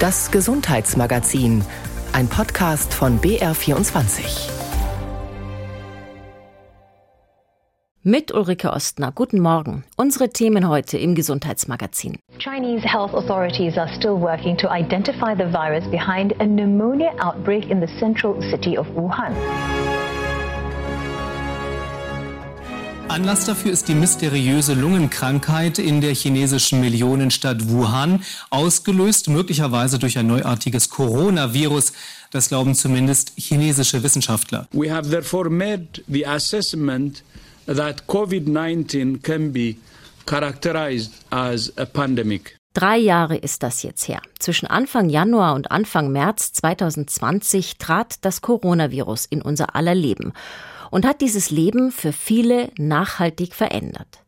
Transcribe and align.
Das 0.00 0.30
Gesundheitsmagazin, 0.30 1.64
ein 2.12 2.28
Podcast 2.28 2.94
von 2.94 3.18
BR24. 3.18 4.48
Mit 8.04 8.32
Ulrike 8.32 8.72
Ostner. 8.72 9.10
Guten 9.10 9.40
Morgen. 9.40 9.82
Unsere 9.96 10.28
Themen 10.28 10.68
heute 10.68 10.98
im 10.98 11.16
Gesundheitsmagazin. 11.16 12.20
Chinese 12.38 12.86
health 12.86 13.12
authorities 13.12 13.76
are 13.76 13.92
still 13.96 14.20
working 14.20 14.56
to 14.56 14.68
identify 14.72 15.34
the 15.34 15.50
virus 15.50 15.84
behind 15.90 16.32
a 16.40 16.46
pneumonia 16.46 17.10
outbreak 17.18 17.68
in 17.68 17.80
the 17.80 17.92
central 17.98 18.40
city 18.52 18.78
of 18.78 18.86
Wuhan. 18.94 19.34
Anlass 23.08 23.46
dafür 23.46 23.72
ist 23.72 23.88
die 23.88 23.94
mysteriöse 23.94 24.74
Lungenkrankheit 24.74 25.78
in 25.78 26.02
der 26.02 26.14
chinesischen 26.14 26.80
Millionenstadt 26.80 27.70
Wuhan, 27.70 28.22
ausgelöst 28.50 29.30
möglicherweise 29.30 29.98
durch 29.98 30.18
ein 30.18 30.26
neuartiges 30.26 30.90
Coronavirus. 30.90 31.94
Das 32.30 32.48
glauben 32.48 32.74
zumindest 32.74 33.32
chinesische 33.36 34.02
Wissenschaftler. 34.02 34.68
We 34.72 34.92
have 34.92 35.08
therefore 35.08 35.48
made 35.48 35.86
the 36.06 36.26
assessment 36.26 37.24
that 37.66 38.06
COVID-19 38.06 39.22
can 39.22 39.52
be 39.52 39.76
characterized 40.26 41.12
as 41.30 41.72
a 41.78 41.86
pandemic. 41.86 42.58
Drei 42.74 42.98
Jahre 42.98 43.36
ist 43.36 43.62
das 43.62 43.82
jetzt 43.82 44.06
her. 44.06 44.20
Zwischen 44.38 44.66
Anfang 44.66 45.08
Januar 45.08 45.54
und 45.54 45.70
Anfang 45.70 46.12
März 46.12 46.52
2020 46.52 47.78
trat 47.78 48.16
das 48.20 48.42
Coronavirus 48.42 49.24
in 49.24 49.40
unser 49.40 49.74
aller 49.74 49.94
Leben 49.94 50.34
und 50.90 51.06
hat 51.06 51.20
dieses 51.20 51.50
Leben 51.50 51.92
für 51.92 52.12
viele 52.12 52.70
nachhaltig 52.76 53.54
verändert. 53.54 54.22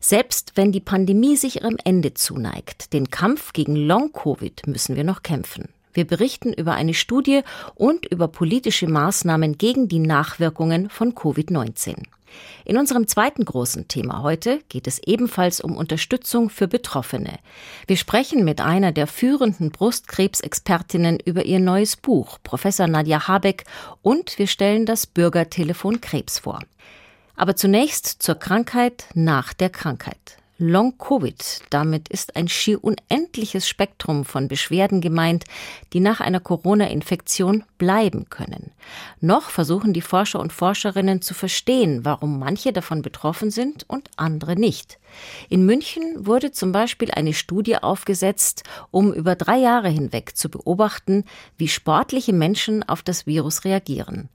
Selbst 0.00 0.52
wenn 0.56 0.70
die 0.70 0.80
Pandemie 0.80 1.36
sich 1.36 1.62
ihrem 1.62 1.78
Ende 1.82 2.12
zuneigt, 2.12 2.92
den 2.92 3.10
Kampf 3.10 3.52
gegen 3.54 3.74
Long-Covid 3.74 4.66
müssen 4.66 4.96
wir 4.96 5.04
noch 5.04 5.22
kämpfen. 5.22 5.70
Wir 5.94 6.06
berichten 6.06 6.52
über 6.52 6.74
eine 6.74 6.92
Studie 6.92 7.40
und 7.74 8.04
über 8.06 8.28
politische 8.28 8.86
Maßnahmen 8.88 9.56
gegen 9.56 9.88
die 9.88 10.00
Nachwirkungen 10.00 10.90
von 10.90 11.14
Covid-19. 11.14 12.02
In 12.64 12.78
unserem 12.78 13.06
zweiten 13.06 13.44
großen 13.44 13.88
Thema 13.88 14.22
heute 14.22 14.60
geht 14.68 14.86
es 14.86 14.98
ebenfalls 14.98 15.60
um 15.60 15.76
Unterstützung 15.76 16.50
für 16.50 16.68
Betroffene. 16.68 17.38
Wir 17.86 17.96
sprechen 17.96 18.44
mit 18.44 18.60
einer 18.60 18.92
der 18.92 19.06
führenden 19.06 19.70
Brustkrebsexpertinnen 19.70 21.18
über 21.24 21.44
ihr 21.44 21.60
neues 21.60 21.96
Buch, 21.96 22.38
Professor 22.42 22.86
Nadja 22.86 23.28
Habeck, 23.28 23.64
und 24.02 24.38
wir 24.38 24.46
stellen 24.46 24.86
das 24.86 25.06
Bürgertelefon 25.06 26.00
Krebs 26.00 26.38
vor. 26.38 26.60
Aber 27.36 27.56
zunächst 27.56 28.22
zur 28.22 28.36
Krankheit 28.36 29.06
nach 29.14 29.52
der 29.52 29.70
Krankheit. 29.70 30.38
Long-Covid. 30.68 31.62
Damit 31.70 32.08
ist 32.08 32.36
ein 32.36 32.48
schier 32.48 32.82
unendliches 32.82 33.68
Spektrum 33.68 34.24
von 34.24 34.48
Beschwerden 34.48 35.00
gemeint, 35.00 35.44
die 35.92 36.00
nach 36.00 36.20
einer 36.20 36.40
Corona-Infektion 36.40 37.64
bleiben 37.78 38.30
können. 38.30 38.72
Noch 39.20 39.50
versuchen 39.50 39.92
die 39.92 40.00
Forscher 40.00 40.40
und 40.40 40.52
Forscherinnen 40.52 41.22
zu 41.22 41.34
verstehen, 41.34 42.04
warum 42.04 42.38
manche 42.38 42.72
davon 42.72 43.02
betroffen 43.02 43.50
sind 43.50 43.84
und 43.88 44.10
andere 44.16 44.56
nicht. 44.56 44.98
In 45.48 45.66
München 45.66 46.26
wurde 46.26 46.52
zum 46.52 46.72
Beispiel 46.72 47.10
eine 47.10 47.32
Studie 47.32 47.76
aufgesetzt, 47.76 48.62
um 48.90 49.12
über 49.12 49.34
drei 49.34 49.58
Jahre 49.58 49.88
hinweg 49.88 50.36
zu 50.36 50.48
beobachten, 50.48 51.24
wie 51.56 51.68
sportliche 51.68 52.32
Menschen 52.32 52.82
auf 52.82 53.02
das 53.02 53.26
Virus 53.26 53.64
reagieren. 53.64 54.28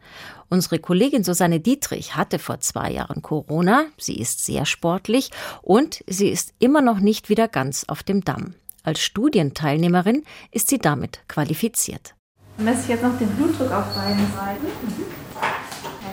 Unsere 0.50 0.80
Kollegin 0.80 1.24
Susanne 1.24 1.60
Dietrich 1.60 2.16
hatte 2.16 2.40
vor 2.40 2.60
zwei 2.60 2.92
Jahren 2.92 3.22
Corona. 3.22 3.86
Sie 3.98 4.20
ist 4.20 4.46
sehr 4.46 4.66
sportlich 4.66 5.30
und 5.62 6.04
sie 6.08 6.30
ist 6.30 6.54
immer 6.60 6.82
noch 6.82 7.00
nicht 7.00 7.30
wieder 7.30 7.48
ganz 7.48 7.86
auf 7.88 8.04
dem 8.04 8.24
Damm. 8.24 8.56
Als 8.84 9.02
Studienteilnehmerin 9.02 10.24
ist 10.52 10.70
sie 10.70 10.80
damit 10.80 11.20
qualifiziert. 11.28 12.16
Ich 12.58 12.64
messe 12.64 12.92
jetzt 12.92 13.04
noch 13.04 13.18
den 13.18 13.30
Blutdruck 13.30 13.72
auf 13.72 13.94
beiden 13.96 14.26
Seiten. 14.36 14.68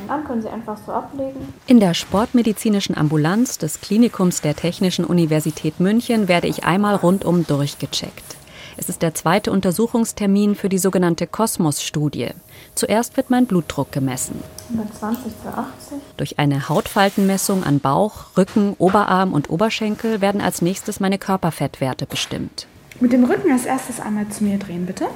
An 0.08 0.24
können 0.24 0.42
Sie 0.42 0.48
einfach 0.48 0.78
so 0.84 0.92
ablegen. 0.92 1.52
In 1.66 1.80
der 1.80 1.94
sportmedizinischen 1.94 2.96
Ambulanz 2.96 3.58
des 3.58 3.80
Klinikums 3.80 4.40
der 4.40 4.54
Technischen 4.54 5.04
Universität 5.04 5.80
München 5.80 6.28
werde 6.28 6.48
ich 6.48 6.64
einmal 6.64 6.94
rundum 6.94 7.46
durchgecheckt. 7.46 8.36
Es 8.78 8.90
ist 8.90 9.00
der 9.00 9.14
zweite 9.14 9.50
Untersuchungstermin 9.52 10.54
für 10.54 10.68
die 10.68 10.78
sogenannte 10.78 11.26
Kosmos-Studie. 11.26 12.28
Zuerst 12.74 13.16
wird 13.16 13.30
mein 13.30 13.46
Blutdruck 13.46 13.90
gemessen. 13.90 14.42
120 14.70 15.32
zu 15.42 15.48
80. 15.48 15.98
Durch 16.18 16.38
eine 16.38 16.68
Hautfaltenmessung 16.68 17.64
an 17.64 17.80
Bauch, 17.80 18.36
Rücken, 18.36 18.74
Oberarm 18.78 19.32
und 19.32 19.48
Oberschenkel 19.48 20.20
werden 20.20 20.42
als 20.42 20.60
nächstes 20.60 21.00
meine 21.00 21.18
Körperfettwerte 21.18 22.04
bestimmt. 22.06 22.66
Mit 23.00 23.12
dem 23.12 23.24
Rücken 23.24 23.50
als 23.50 23.64
erstes 23.64 23.98
einmal 23.98 24.28
zu 24.28 24.44
mir 24.44 24.58
drehen, 24.58 24.84
bitte. 24.84 25.06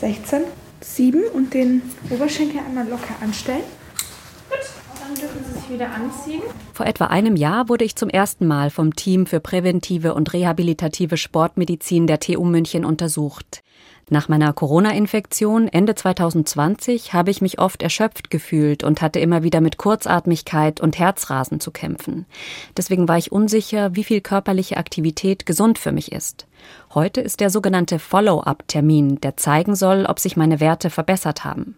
16, 0.00 0.42
7 0.80 1.22
und 1.32 1.54
den 1.54 1.82
Oberschenkel 2.10 2.60
einmal 2.66 2.88
locker 2.88 3.14
anstellen. 3.22 3.62
Dann 5.04 5.14
dürfen 5.16 5.44
Sie 5.44 5.60
sich 5.60 5.70
wieder 5.70 5.90
anziehen. 5.90 6.42
Vor 6.72 6.86
etwa 6.86 7.06
einem 7.06 7.36
Jahr 7.36 7.68
wurde 7.68 7.84
ich 7.84 7.94
zum 7.94 8.08
ersten 8.08 8.46
Mal 8.46 8.70
vom 8.70 8.96
Team 8.96 9.26
für 9.26 9.38
präventive 9.38 10.14
und 10.14 10.32
rehabilitative 10.32 11.18
Sportmedizin 11.18 12.06
der 12.06 12.20
TU 12.20 12.44
München 12.44 12.86
untersucht. 12.86 13.62
Nach 14.08 14.28
meiner 14.28 14.52
Corona-Infektion 14.52 15.68
Ende 15.68 15.94
2020 15.94 17.12
habe 17.12 17.30
ich 17.30 17.42
mich 17.42 17.58
oft 17.58 17.82
erschöpft 17.82 18.30
gefühlt 18.30 18.82
und 18.82 19.02
hatte 19.02 19.18
immer 19.18 19.42
wieder 19.42 19.60
mit 19.60 19.76
Kurzatmigkeit 19.76 20.80
und 20.80 20.98
Herzrasen 20.98 21.60
zu 21.60 21.70
kämpfen. 21.70 22.24
Deswegen 22.76 23.06
war 23.06 23.18
ich 23.18 23.32
unsicher, 23.32 23.96
wie 23.96 24.04
viel 24.04 24.20
körperliche 24.22 24.78
Aktivität 24.78 25.44
gesund 25.44 25.78
für 25.78 25.92
mich 25.92 26.12
ist. 26.12 26.46
Heute 26.94 27.20
ist 27.20 27.40
der 27.40 27.50
sogenannte 27.50 27.98
Follow-up-Termin, 27.98 29.20
der 29.20 29.36
zeigen 29.36 29.74
soll, 29.74 30.06
ob 30.06 30.18
sich 30.18 30.36
meine 30.36 30.60
Werte 30.60 30.88
verbessert 30.88 31.44
haben. 31.44 31.76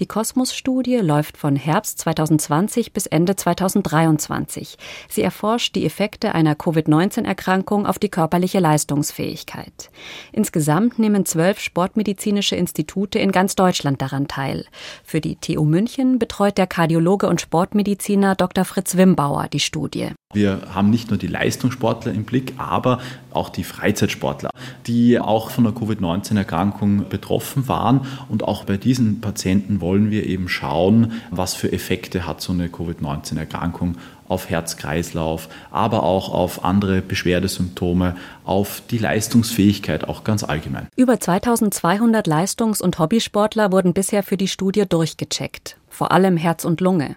Die 0.00 0.06
Kosmos-Studie 0.06 0.96
läuft 0.96 1.36
von 1.36 1.56
Herbst 1.56 1.98
2020 1.98 2.92
bis 2.92 3.06
Ende 3.06 3.36
2023. 3.36 4.76
Sie 5.08 5.22
erforscht 5.22 5.74
die 5.74 5.84
Effekte 5.84 6.34
einer 6.34 6.54
Covid-19-Erkrankung 6.54 7.86
auf 7.86 7.98
die 7.98 8.08
körperliche 8.08 8.58
Leistungsfähigkeit. 8.58 9.90
Insgesamt 10.32 10.98
nehmen 10.98 11.26
zwölf 11.26 11.60
sportmedizinische 11.60 12.56
Institute 12.56 13.18
in 13.18 13.32
ganz 13.32 13.54
Deutschland 13.54 14.00
daran 14.00 14.28
teil. 14.28 14.66
Für 15.04 15.20
die 15.20 15.36
TU 15.36 15.64
München 15.64 16.18
betreut 16.18 16.58
der 16.58 16.66
Kardiologe 16.66 17.28
und 17.28 17.40
Sportmediziner 17.40 18.34
Dr. 18.34 18.64
Fritz 18.64 18.96
Wimbauer 18.96 19.48
die 19.48 19.60
Studie. 19.60 20.12
Wir 20.32 20.62
haben 20.74 20.90
nicht 20.90 21.10
nur 21.10 21.18
die 21.18 21.26
Leistungssportler 21.26 22.12
im 22.12 22.24
Blick, 22.24 22.54
aber 22.56 23.00
auch 23.32 23.50
die 23.50 23.64
Freizeitsportler, 23.64 24.50
die 24.86 25.18
auch 25.18 25.50
von 25.50 25.64
der 25.64 25.72
Covid-19-Erkrankung 25.72 27.08
betroffen 27.08 27.68
waren. 27.68 28.06
Und 28.28 28.44
auch 28.44 28.64
bei 28.64 28.76
diesen 28.76 29.20
Patienten 29.20 29.80
wollen 29.80 30.10
wir 30.10 30.26
eben 30.26 30.48
schauen, 30.48 31.12
was 31.30 31.54
für 31.54 31.72
Effekte 31.72 32.26
hat 32.26 32.40
so 32.40 32.52
eine 32.52 32.68
Covid-19-Erkrankung 32.68 33.96
auf 34.28 34.48
Herz-Kreislauf, 34.48 35.48
aber 35.70 36.02
auch 36.02 36.32
auf 36.32 36.64
andere 36.64 37.02
Beschwerdesymptome, 37.02 38.16
auf 38.44 38.82
die 38.90 38.98
Leistungsfähigkeit 38.98 40.08
auch 40.08 40.24
ganz 40.24 40.42
allgemein. 40.42 40.88
Über 40.96 41.20
2200 41.20 42.26
Leistungs- 42.26 42.80
und 42.80 42.98
Hobbysportler 42.98 43.72
wurden 43.72 43.92
bisher 43.92 44.22
für 44.22 44.38
die 44.38 44.48
Studie 44.48 44.84
durchgecheckt, 44.88 45.76
vor 45.90 46.12
allem 46.12 46.38
Herz 46.38 46.64
und 46.64 46.80
Lunge. 46.80 47.16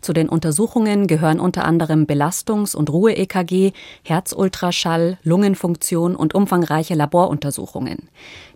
Zu 0.00 0.12
den 0.12 0.28
Untersuchungen 0.28 1.06
gehören 1.06 1.40
unter 1.40 1.64
anderem 1.64 2.06
Belastungs- 2.06 2.74
und 2.74 2.90
Ruhe-EKG, 2.90 3.72
Herzultraschall, 4.02 5.18
Lungenfunktion 5.22 6.16
und 6.16 6.34
umfangreiche 6.34 6.94
Laboruntersuchungen. 6.94 8.08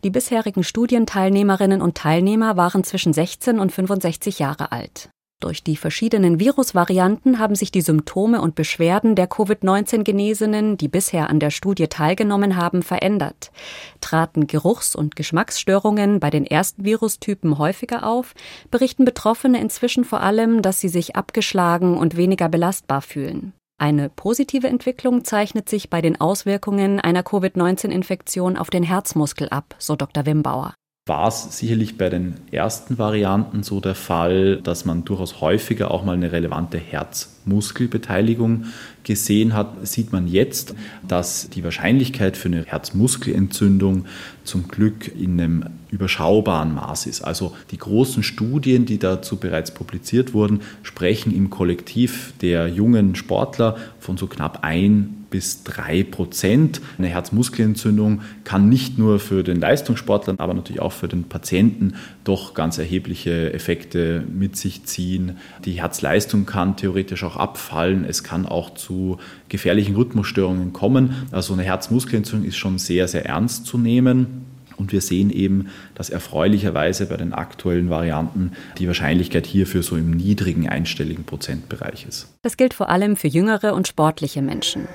Die 0.04 0.10
bisherigen 0.10 0.64
Studienteilnehmerinnen 0.64 1.80
und 1.80 1.96
Teilnehmer 1.96 2.56
waren 2.56 2.84
zwischen 2.84 3.12
16 3.12 3.58
und 3.58 3.72
65 3.72 4.38
Jahre 4.38 4.72
alt. 4.72 5.10
Durch 5.38 5.62
die 5.62 5.76
verschiedenen 5.76 6.40
Virusvarianten 6.40 7.38
haben 7.38 7.54
sich 7.56 7.70
die 7.70 7.82
Symptome 7.82 8.40
und 8.40 8.54
Beschwerden 8.54 9.14
der 9.14 9.26
Covid-19-Genesenen, 9.26 10.78
die 10.78 10.88
bisher 10.88 11.28
an 11.28 11.40
der 11.40 11.50
Studie 11.50 11.88
teilgenommen 11.88 12.56
haben, 12.56 12.82
verändert. 12.82 13.52
Traten 14.00 14.46
Geruchs- 14.46 14.96
und 14.96 15.14
Geschmacksstörungen 15.14 16.20
bei 16.20 16.30
den 16.30 16.46
ersten 16.46 16.86
Virustypen 16.86 17.58
häufiger 17.58 18.06
auf, 18.06 18.32
berichten 18.70 19.04
Betroffene 19.04 19.60
inzwischen 19.60 20.04
vor 20.04 20.22
allem, 20.22 20.62
dass 20.62 20.80
sie 20.80 20.88
sich 20.88 21.16
abgeschlagen 21.16 21.98
und 21.98 22.16
weniger 22.16 22.48
belastbar 22.48 23.02
fühlen. 23.02 23.52
Eine 23.78 24.08
positive 24.08 24.68
Entwicklung 24.68 25.24
zeichnet 25.24 25.68
sich 25.68 25.90
bei 25.90 26.00
den 26.00 26.18
Auswirkungen 26.18 26.98
einer 26.98 27.22
Covid-19-Infektion 27.22 28.56
auf 28.56 28.70
den 28.70 28.84
Herzmuskel 28.84 29.50
ab, 29.50 29.74
so 29.78 29.96
Dr. 29.96 30.24
Wimbauer 30.24 30.72
war 31.08 31.28
es 31.28 31.56
sicherlich 31.56 31.96
bei 31.96 32.08
den 32.08 32.34
ersten 32.50 32.98
Varianten 32.98 33.62
so 33.62 33.78
der 33.78 33.94
Fall, 33.94 34.56
dass 34.60 34.84
man 34.84 35.04
durchaus 35.04 35.40
häufiger 35.40 35.92
auch 35.92 36.04
mal 36.04 36.14
eine 36.14 36.32
relevante 36.32 36.78
Herzmuskelbeteiligung 36.78 38.64
gesehen 39.04 39.54
hat, 39.54 39.86
sieht 39.86 40.10
man 40.10 40.26
jetzt, 40.26 40.74
dass 41.06 41.48
die 41.48 41.62
Wahrscheinlichkeit 41.62 42.36
für 42.36 42.48
eine 42.48 42.64
Herzmuskelentzündung 42.64 44.06
zum 44.42 44.66
Glück 44.66 45.06
in 45.06 45.40
einem 45.40 45.64
überschaubaren 45.90 46.74
Maß 46.74 47.06
ist. 47.06 47.22
Also 47.22 47.54
die 47.70 47.78
großen 47.78 48.24
Studien, 48.24 48.84
die 48.84 48.98
dazu 48.98 49.36
bereits 49.36 49.72
publiziert 49.72 50.34
wurden, 50.34 50.62
sprechen 50.82 51.32
im 51.32 51.50
Kollektiv 51.50 52.34
der 52.40 52.66
jungen 52.66 53.14
Sportler 53.14 53.76
von 54.00 54.16
so 54.16 54.26
knapp 54.26 54.64
ein 54.64 55.25
bis 55.36 55.64
drei 55.64 56.02
Prozent. 56.02 56.80
Eine 56.96 57.08
Herzmuskelentzündung 57.08 58.22
kann 58.44 58.70
nicht 58.70 58.96
nur 58.96 59.18
für 59.18 59.42
den 59.42 59.60
Leistungssportler, 59.60 60.36
aber 60.38 60.54
natürlich 60.54 60.80
auch 60.80 60.94
für 60.94 61.08
den 61.08 61.24
Patienten 61.24 61.92
doch 62.24 62.54
ganz 62.54 62.78
erhebliche 62.78 63.52
Effekte 63.52 64.24
mit 64.32 64.56
sich 64.56 64.84
ziehen. 64.84 65.36
Die 65.66 65.72
Herzleistung 65.72 66.46
kann 66.46 66.78
theoretisch 66.78 67.22
auch 67.22 67.36
abfallen. 67.36 68.06
Es 68.08 68.24
kann 68.24 68.46
auch 68.46 68.72
zu 68.72 69.18
gefährlichen 69.50 69.94
Rhythmusstörungen 69.94 70.72
kommen. 70.72 71.26
Also 71.32 71.52
eine 71.52 71.64
Herzmuskelentzündung 71.64 72.48
ist 72.48 72.56
schon 72.56 72.78
sehr, 72.78 73.06
sehr 73.06 73.26
ernst 73.26 73.66
zu 73.66 73.76
nehmen. 73.76 74.45
Und 74.78 74.92
wir 74.92 75.00
sehen 75.00 75.30
eben, 75.30 75.68
dass 75.94 76.10
erfreulicherweise 76.10 77.06
bei 77.06 77.16
den 77.16 77.32
aktuellen 77.32 77.90
Varianten 77.90 78.52
die 78.78 78.86
Wahrscheinlichkeit 78.86 79.46
hierfür 79.46 79.82
so 79.82 79.96
im 79.96 80.10
niedrigen 80.10 80.68
einstelligen 80.68 81.24
Prozentbereich 81.24 82.06
ist. 82.08 82.28
Das 82.42 82.56
gilt 82.56 82.74
vor 82.74 82.88
allem 82.88 83.16
für 83.16 83.28
jüngere 83.28 83.74
und 83.74 83.88
sportliche 83.88 84.42
Menschen. 84.42 84.86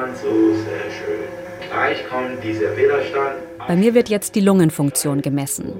Ganz 0.00 0.22
so, 0.22 0.28
sehr 0.28 0.90
schön. 0.90 1.10
Gleich 1.68 2.08
kommt 2.08 2.42
dieser 2.44 2.76
Widerstand. 2.76 3.36
Bei 3.66 3.76
mir 3.76 3.92
wird 3.92 4.08
jetzt 4.08 4.34
die 4.34 4.40
Lungenfunktion 4.40 5.20
gemessen. 5.20 5.72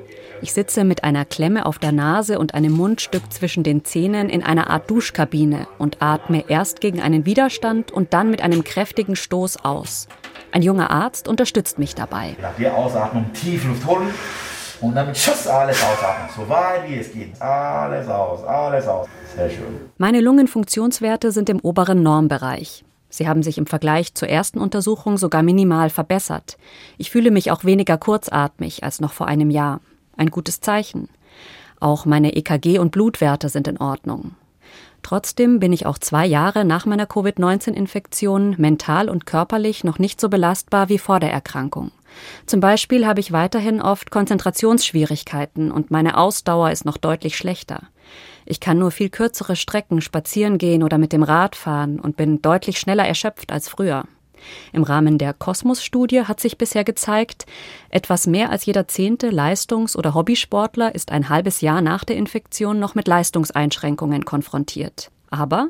Ich 0.42 0.52
sitze 0.52 0.84
mit 0.84 1.04
einer 1.04 1.24
Klemme 1.24 1.64
auf 1.64 1.78
der 1.78 1.92
Nase 1.92 2.38
und 2.38 2.54
einem 2.54 2.72
Mundstück 2.72 3.32
zwischen 3.32 3.62
den 3.62 3.84
Zähnen 3.84 4.28
in 4.28 4.42
einer 4.42 4.68
Art 4.68 4.90
Duschkabine 4.90 5.68
und 5.78 6.02
atme 6.02 6.44
erst 6.48 6.80
gegen 6.80 7.00
einen 7.00 7.24
Widerstand 7.24 7.92
und 7.92 8.12
dann 8.12 8.30
mit 8.30 8.42
einem 8.42 8.64
kräftigen 8.64 9.16
Stoß 9.16 9.64
aus. 9.64 10.08
Ein 10.52 10.62
junger 10.62 10.90
Arzt 10.90 11.28
unterstützt 11.28 11.78
mich 11.78 11.94
dabei. 11.94 12.36
Nach 12.40 12.54
der 12.56 12.74
Ausatmung 12.76 13.32
tief 13.32 13.64
Luft 13.66 13.86
holen 13.86 14.10
und 14.80 14.94
dann 14.94 15.06
mit 15.06 15.16
Schuss 15.16 15.46
alles 15.46 15.82
ausatmen. 15.82 16.28
So 16.34 16.48
weit 16.48 16.88
wie 16.88 16.96
es 16.96 17.12
geht. 17.12 17.40
Alles 17.40 18.08
aus, 18.08 18.44
alles 18.44 18.86
aus. 18.86 19.06
Sehr 19.36 19.50
schön. 19.50 19.80
Meine 19.98 20.20
Lungenfunktionswerte 20.20 21.30
sind 21.30 21.48
im 21.50 21.60
oberen 21.60 22.02
Normbereich. 22.02 22.84
Sie 23.10 23.28
haben 23.28 23.42
sich 23.42 23.58
im 23.58 23.66
Vergleich 23.66 24.14
zur 24.14 24.28
ersten 24.28 24.58
Untersuchung 24.60 25.18
sogar 25.18 25.42
minimal 25.42 25.90
verbessert. 25.90 26.56
Ich 26.96 27.10
fühle 27.10 27.30
mich 27.30 27.50
auch 27.50 27.64
weniger 27.64 27.98
kurzatmig 27.98 28.84
als 28.84 29.00
noch 29.00 29.12
vor 29.12 29.26
einem 29.26 29.50
Jahr. 29.50 29.80
Ein 30.16 30.30
gutes 30.30 30.60
Zeichen. 30.60 31.08
Auch 31.80 32.04
meine 32.04 32.34
EKG 32.34 32.78
und 32.78 32.90
Blutwerte 32.90 33.48
sind 33.48 33.66
in 33.66 33.78
Ordnung. 33.78 34.32
Trotzdem 35.02 35.60
bin 35.60 35.72
ich 35.72 35.86
auch 35.86 35.98
zwei 35.98 36.26
Jahre 36.26 36.64
nach 36.64 36.86
meiner 36.86 37.06
Covid-19-Infektion 37.06 38.56
mental 38.58 39.08
und 39.08 39.26
körperlich 39.26 39.82
noch 39.84 39.98
nicht 39.98 40.20
so 40.20 40.28
belastbar 40.28 40.88
wie 40.88 40.98
vor 40.98 41.20
der 41.20 41.32
Erkrankung. 41.32 41.90
Zum 42.46 42.60
Beispiel 42.60 43.06
habe 43.06 43.20
ich 43.20 43.32
weiterhin 43.32 43.80
oft 43.80 44.10
Konzentrationsschwierigkeiten 44.10 45.70
und 45.72 45.90
meine 45.90 46.18
Ausdauer 46.18 46.70
ist 46.70 46.84
noch 46.84 46.96
deutlich 46.96 47.36
schlechter. 47.36 47.84
Ich 48.44 48.60
kann 48.60 48.78
nur 48.78 48.90
viel 48.90 49.10
kürzere 49.10 49.56
Strecken 49.56 50.00
spazieren 50.00 50.58
gehen 50.58 50.82
oder 50.82 50.98
mit 50.98 51.12
dem 51.12 51.22
Rad 51.22 51.56
fahren 51.56 52.00
und 52.00 52.16
bin 52.16 52.42
deutlich 52.42 52.78
schneller 52.78 53.06
erschöpft 53.06 53.52
als 53.52 53.68
früher. 53.68 54.04
Im 54.72 54.82
Rahmen 54.82 55.18
der 55.18 55.32
Kosmos-Studie 55.32 56.22
hat 56.22 56.40
sich 56.40 56.58
bisher 56.58 56.84
gezeigt, 56.84 57.46
etwas 57.90 58.26
mehr 58.26 58.50
als 58.50 58.66
jeder 58.66 58.88
zehnte 58.88 59.30
Leistungs- 59.30 59.96
oder 59.96 60.14
Hobbysportler 60.14 60.94
ist 60.94 61.12
ein 61.12 61.28
halbes 61.28 61.60
Jahr 61.60 61.82
nach 61.82 62.04
der 62.04 62.16
Infektion 62.16 62.78
noch 62.78 62.94
mit 62.94 63.08
Leistungseinschränkungen 63.08 64.24
konfrontiert. 64.24 65.10
Aber 65.30 65.68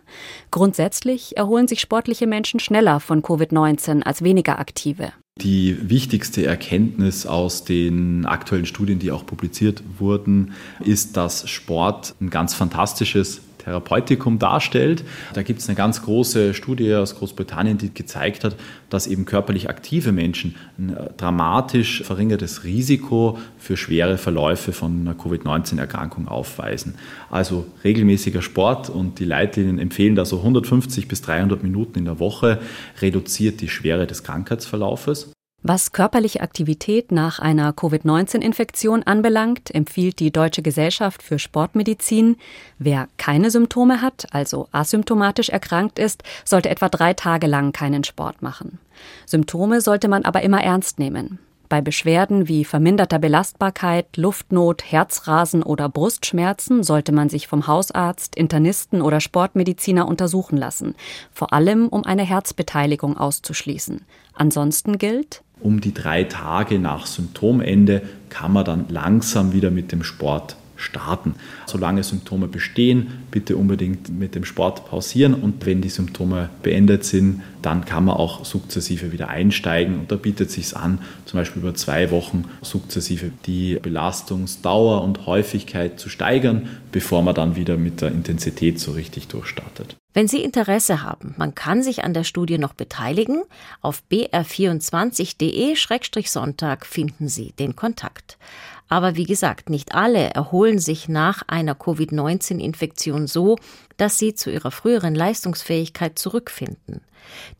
grundsätzlich 0.50 1.36
erholen 1.36 1.68
sich 1.68 1.80
sportliche 1.80 2.26
Menschen 2.26 2.60
schneller 2.60 2.98
von 2.98 3.22
Covid-19 3.22 4.02
als 4.02 4.22
weniger 4.22 4.58
aktive. 4.58 5.12
Die 5.40 5.88
wichtigste 5.88 6.44
Erkenntnis 6.44 7.26
aus 7.26 7.64
den 7.64 8.26
aktuellen 8.26 8.66
Studien, 8.66 8.98
die 8.98 9.10
auch 9.10 9.24
publiziert 9.24 9.82
wurden, 9.98 10.52
ist, 10.80 11.16
dass 11.16 11.48
Sport 11.48 12.14
ein 12.20 12.30
ganz 12.30 12.52
fantastisches 12.52 13.40
Therapeutikum 13.64 14.38
darstellt. 14.38 15.04
Da 15.34 15.42
gibt 15.42 15.60
es 15.60 15.68
eine 15.68 15.76
ganz 15.76 16.02
große 16.02 16.54
Studie 16.54 16.94
aus 16.94 17.16
Großbritannien, 17.16 17.78
die 17.78 17.92
gezeigt 17.92 18.44
hat, 18.44 18.56
dass 18.88 19.06
eben 19.06 19.24
körperlich 19.24 19.68
aktive 19.68 20.12
Menschen 20.12 20.56
ein 20.78 20.96
äh, 20.96 21.10
dramatisch 21.16 22.02
verringertes 22.02 22.64
Risiko 22.64 23.38
für 23.58 23.76
schwere 23.76 24.18
Verläufe 24.18 24.72
von 24.72 25.00
einer 25.00 25.14
Covid-19-Erkrankung 25.14 26.28
aufweisen. 26.28 26.94
Also 27.30 27.66
regelmäßiger 27.84 28.42
Sport 28.42 28.90
und 28.90 29.18
die 29.18 29.24
Leitlinien 29.24 29.78
empfehlen 29.78 30.14
da 30.14 30.24
so 30.24 30.38
150 30.38 31.08
bis 31.08 31.22
300 31.22 31.62
Minuten 31.62 31.98
in 31.98 32.04
der 32.04 32.18
Woche 32.18 32.60
reduziert 33.00 33.60
die 33.60 33.68
Schwere 33.68 34.06
des 34.06 34.22
Krankheitsverlaufes. 34.22 35.32
Was 35.62 35.92
körperliche 35.92 36.40
Aktivität 36.40 37.12
nach 37.12 37.38
einer 37.38 37.74
Covid-19-Infektion 37.74 39.02
anbelangt, 39.02 39.74
empfiehlt 39.74 40.18
die 40.18 40.30
Deutsche 40.30 40.62
Gesellschaft 40.62 41.22
für 41.22 41.38
Sportmedizin, 41.38 42.36
wer 42.78 43.08
keine 43.18 43.50
Symptome 43.50 44.00
hat, 44.00 44.26
also 44.30 44.68
asymptomatisch 44.72 45.50
erkrankt 45.50 45.98
ist, 45.98 46.22
sollte 46.46 46.70
etwa 46.70 46.88
drei 46.88 47.12
Tage 47.12 47.46
lang 47.46 47.72
keinen 47.72 48.04
Sport 48.04 48.40
machen. 48.40 48.78
Symptome 49.26 49.82
sollte 49.82 50.08
man 50.08 50.24
aber 50.24 50.40
immer 50.40 50.62
ernst 50.62 50.98
nehmen. 50.98 51.38
Bei 51.68 51.80
Beschwerden 51.80 52.48
wie 52.48 52.64
verminderter 52.64 53.20
Belastbarkeit, 53.20 54.16
Luftnot, 54.16 54.82
Herzrasen 54.90 55.62
oder 55.62 55.88
Brustschmerzen 55.88 56.82
sollte 56.82 57.12
man 57.12 57.28
sich 57.28 57.46
vom 57.46 57.68
Hausarzt, 57.68 58.34
Internisten 58.34 59.02
oder 59.02 59.20
Sportmediziner 59.20 60.08
untersuchen 60.08 60.56
lassen, 60.56 60.96
vor 61.32 61.52
allem 61.52 61.86
um 61.88 62.04
eine 62.04 62.24
Herzbeteiligung 62.24 63.16
auszuschließen. 63.16 64.04
Ansonsten 64.34 64.98
gilt, 64.98 65.44
um 65.60 65.80
die 65.80 65.94
drei 65.94 66.24
Tage 66.24 66.78
nach 66.78 67.06
Symptomende 67.06 68.02
kann 68.28 68.52
man 68.52 68.64
dann 68.64 68.86
langsam 68.88 69.52
wieder 69.52 69.70
mit 69.70 69.92
dem 69.92 70.02
Sport 70.02 70.56
starten. 70.80 71.34
Solange 71.66 72.02
Symptome 72.02 72.48
bestehen, 72.48 73.08
bitte 73.30 73.56
unbedingt 73.56 74.08
mit 74.08 74.34
dem 74.34 74.44
Sport 74.44 74.88
pausieren 74.88 75.34
und 75.34 75.66
wenn 75.66 75.80
die 75.80 75.88
Symptome 75.88 76.50
beendet 76.62 77.04
sind, 77.04 77.42
dann 77.62 77.84
kann 77.84 78.06
man 78.06 78.16
auch 78.16 78.44
sukzessive 78.44 79.12
wieder 79.12 79.28
einsteigen 79.28 79.98
und 79.98 80.10
da 80.10 80.16
bietet 80.16 80.50
sich 80.50 80.76
an, 80.76 80.98
zum 81.26 81.38
Beispiel 81.38 81.62
über 81.62 81.74
zwei 81.74 82.10
Wochen 82.10 82.44
sukzessive 82.62 83.30
die 83.46 83.78
Belastungsdauer 83.80 85.02
und 85.02 85.26
Häufigkeit 85.26 86.00
zu 86.00 86.08
steigern, 86.08 86.68
bevor 86.92 87.22
man 87.22 87.34
dann 87.34 87.56
wieder 87.56 87.76
mit 87.76 88.00
der 88.00 88.12
Intensität 88.12 88.80
so 88.80 88.92
richtig 88.92 89.28
durchstartet. 89.28 89.96
Wenn 90.12 90.26
Sie 90.26 90.42
Interesse 90.42 91.04
haben, 91.04 91.36
man 91.38 91.54
kann 91.54 91.84
sich 91.84 92.02
an 92.02 92.14
der 92.14 92.24
Studie 92.24 92.58
noch 92.58 92.72
beteiligen. 92.72 93.44
Auf 93.80 94.02
br24.de-sonntag 94.10 96.84
finden 96.84 97.28
Sie 97.28 97.52
den 97.52 97.76
Kontakt. 97.76 98.36
Aber 98.90 99.14
wie 99.14 99.24
gesagt, 99.24 99.70
nicht 99.70 99.94
alle 99.94 100.30
erholen 100.30 100.80
sich 100.80 101.08
nach 101.08 101.42
einer 101.46 101.76
Covid-19-Infektion 101.76 103.28
so, 103.28 103.56
dass 103.96 104.18
sie 104.18 104.34
zu 104.34 104.50
ihrer 104.50 104.72
früheren 104.72 105.14
Leistungsfähigkeit 105.14 106.18
zurückfinden. 106.18 107.00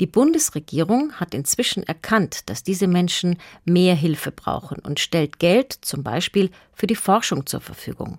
Die 0.01 0.09
Bundesregierung 0.09 1.13
hat 1.13 1.33
inzwischen 1.35 1.85
erkannt, 1.85 2.51
dass 2.51 2.65
diese 2.65 2.89
Menschen 2.89 3.39
mehr 3.65 3.95
Hilfe 3.95 4.33
brauchen 4.33 4.81
und 4.81 4.99
stellt 4.99 5.39
Geld 5.39 5.73
zum 5.73 6.03
Beispiel 6.03 6.51
für 6.73 6.89
die 6.89 6.97
Forschung 6.97 7.47
zur 7.47 7.61
Verfügung. 7.61 8.19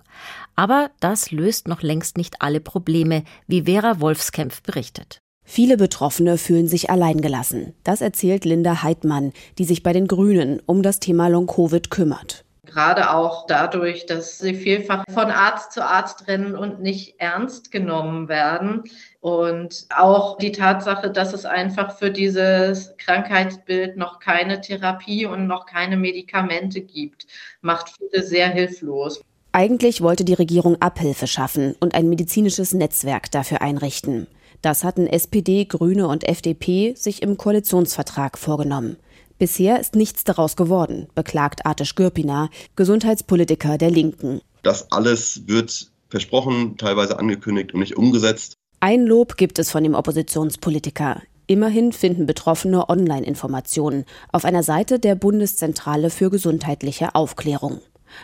Aber 0.55 0.89
das 1.01 1.31
löst 1.31 1.67
noch 1.67 1.81
längst 1.81 2.15
nicht 2.15 2.41
alle 2.41 2.61
Probleme, 2.61 3.25
wie 3.45 3.63
Vera 3.63 3.99
Wolfskämpf 3.99 4.61
berichtet. 4.61 5.19
Viele 5.43 5.75
Betroffene 5.75 6.37
fühlen 6.37 6.69
sich 6.69 6.89
alleingelassen. 6.89 7.73
Das 7.83 7.99
erzählt 7.99 8.45
Linda 8.45 8.83
Heidmann, 8.83 9.33
die 9.57 9.65
sich 9.65 9.83
bei 9.83 9.91
den 9.91 10.07
Grünen 10.07 10.61
um 10.65 10.81
das 10.81 11.01
Thema 11.01 11.27
Long-Covid 11.27 11.89
kümmert. 11.89 12.45
Gerade 12.63 13.11
auch 13.11 13.47
dadurch, 13.47 14.05
dass 14.05 14.37
sie 14.37 14.53
vielfach 14.53 15.03
von 15.09 15.31
Arzt 15.31 15.71
zu 15.71 15.83
Arzt 15.83 16.27
rennen 16.27 16.55
und 16.55 16.79
nicht 16.79 17.15
ernst 17.19 17.71
genommen 17.71 18.27
werden. 18.27 18.83
Und 19.19 19.87
auch 19.95 20.37
die 20.37 20.51
Tatsache, 20.51 21.09
dass 21.09 21.33
es 21.33 21.45
einfach 21.45 21.97
für 21.97 22.11
dieses 22.11 22.95
Krankheitsbild 22.97 23.97
noch 23.97 24.19
keine 24.19 24.61
Therapie 24.61 25.25
und 25.25 25.47
noch 25.47 25.65
keine 25.65 25.97
Medikamente 25.97 26.81
gibt, 26.81 27.25
macht 27.61 27.93
viele 27.97 28.23
sehr 28.23 28.49
hilflos. 28.49 29.21
Eigentlich 29.53 30.01
wollte 30.01 30.23
die 30.23 30.35
Regierung 30.35 30.79
Abhilfe 30.81 31.25
schaffen 31.25 31.75
und 31.79 31.95
ein 31.95 32.09
medizinisches 32.09 32.73
Netzwerk 32.73 33.31
dafür 33.31 33.61
einrichten. 33.61 34.27
Das 34.61 34.83
hatten 34.83 35.07
SPD, 35.07 35.65
Grüne 35.65 36.07
und 36.07 36.27
FDP 36.27 36.93
sich 36.95 37.23
im 37.23 37.37
Koalitionsvertrag 37.37 38.37
vorgenommen. 38.37 38.97
Bisher 39.41 39.79
ist 39.79 39.95
nichts 39.95 40.23
daraus 40.23 40.55
geworden, 40.55 41.07
beklagt 41.15 41.65
Artisch 41.65 41.95
Gürpina, 41.95 42.51
Gesundheitspolitiker 42.75 43.79
der 43.79 43.89
Linken. 43.89 44.41
Das 44.61 44.91
alles 44.91 45.47
wird 45.47 45.89
versprochen, 46.09 46.77
teilweise 46.77 47.17
angekündigt 47.17 47.73
und 47.73 47.79
nicht 47.79 47.97
umgesetzt. 47.97 48.53
Ein 48.81 49.07
Lob 49.07 49.37
gibt 49.37 49.57
es 49.57 49.71
von 49.71 49.83
dem 49.83 49.95
Oppositionspolitiker. 49.95 51.23
Immerhin 51.47 51.91
finden 51.91 52.27
Betroffene 52.27 52.87
Online-Informationen 52.87 54.05
auf 54.31 54.45
einer 54.45 54.61
Seite 54.61 54.99
der 54.99 55.15
Bundeszentrale 55.15 56.11
für 56.11 56.29
gesundheitliche 56.29 57.15
Aufklärung. 57.15 57.79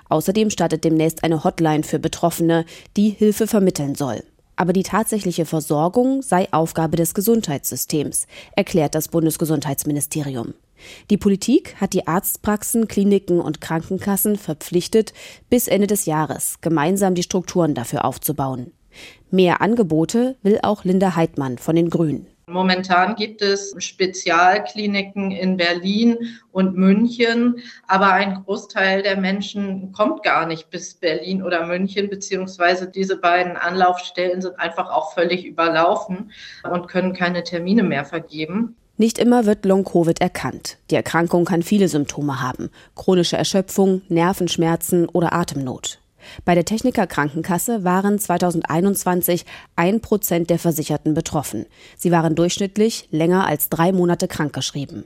Außerdem 0.09 0.51
startet 0.51 0.83
demnächst 0.83 1.23
eine 1.23 1.43
Hotline 1.43 1.81
für 1.81 1.97
Betroffene, 1.97 2.63
die 2.95 3.09
Hilfe 3.09 3.47
vermitteln 3.47 3.95
soll. 3.95 4.23
Aber 4.55 4.71
die 4.71 4.83
tatsächliche 4.83 5.47
Versorgung 5.47 6.21
sei 6.21 6.47
Aufgabe 6.53 6.95
des 6.95 7.15
Gesundheitssystems, 7.15 8.27
erklärt 8.55 8.93
das 8.93 9.07
Bundesgesundheitsministerium. 9.07 10.53
Die 11.09 11.17
Politik 11.17 11.75
hat 11.81 11.93
die 11.93 12.07
Arztpraxen, 12.07 12.87
Kliniken 12.87 13.39
und 13.39 13.61
Krankenkassen 13.61 14.35
verpflichtet, 14.35 15.13
bis 15.49 15.67
Ende 15.67 15.87
des 15.87 16.05
Jahres 16.05 16.59
gemeinsam 16.61 17.15
die 17.15 17.23
Strukturen 17.23 17.73
dafür 17.73 18.05
aufzubauen. 18.05 18.71
Mehr 19.29 19.61
Angebote 19.61 20.37
will 20.41 20.59
auch 20.63 20.83
Linda 20.83 21.15
Heidmann 21.15 21.57
von 21.57 21.75
den 21.75 21.89
Grünen. 21.89 22.27
Momentan 22.49 23.17
gibt 23.17 23.41
es 23.41 23.75
Spezialkliniken 23.77 25.31
in 25.31 25.57
Berlin 25.57 26.17
und 26.53 26.77
München, 26.77 27.57
aber 27.87 28.13
ein 28.13 28.41
Großteil 28.45 29.03
der 29.03 29.17
Menschen 29.17 29.91
kommt 29.91 30.23
gar 30.23 30.45
nicht 30.45 30.69
bis 30.69 30.93
Berlin 30.93 31.43
oder 31.43 31.65
München, 31.65 32.09
beziehungsweise 32.09 32.87
diese 32.89 33.17
beiden 33.17 33.57
Anlaufstellen 33.57 34.41
sind 34.41 34.57
einfach 34.61 34.89
auch 34.89 35.13
völlig 35.13 35.45
überlaufen 35.45 36.31
und 36.63 36.87
können 36.87 37.11
keine 37.11 37.43
Termine 37.43 37.83
mehr 37.83 38.05
vergeben. 38.05 38.77
Nicht 38.97 39.19
immer 39.19 39.45
wird 39.45 39.63
Long-Covid 39.63 40.21
erkannt. 40.21 40.77
Die 40.89 40.95
Erkrankung 40.95 41.45
kann 41.45 41.61
viele 41.61 41.87
Symptome 41.87 42.41
haben. 42.41 42.71
Chronische 42.95 43.37
Erschöpfung, 43.37 44.01
Nervenschmerzen 44.09 45.07
oder 45.07 45.33
Atemnot. 45.33 45.99
Bei 46.45 46.55
der 46.55 46.65
Techniker 46.65 47.05
Krankenkasse 47.05 47.83
waren 47.83 48.17
2021 48.17 49.45
ein 49.75 50.01
Prozent 50.01 50.49
der 50.49 50.57
Versicherten 50.57 51.13
betroffen. 51.13 51.67
Sie 51.95 52.11
waren 52.11 52.33
durchschnittlich 52.33 53.07
länger 53.11 53.45
als 53.45 53.69
drei 53.69 53.91
Monate 53.91 54.27
krankgeschrieben. 54.27 55.05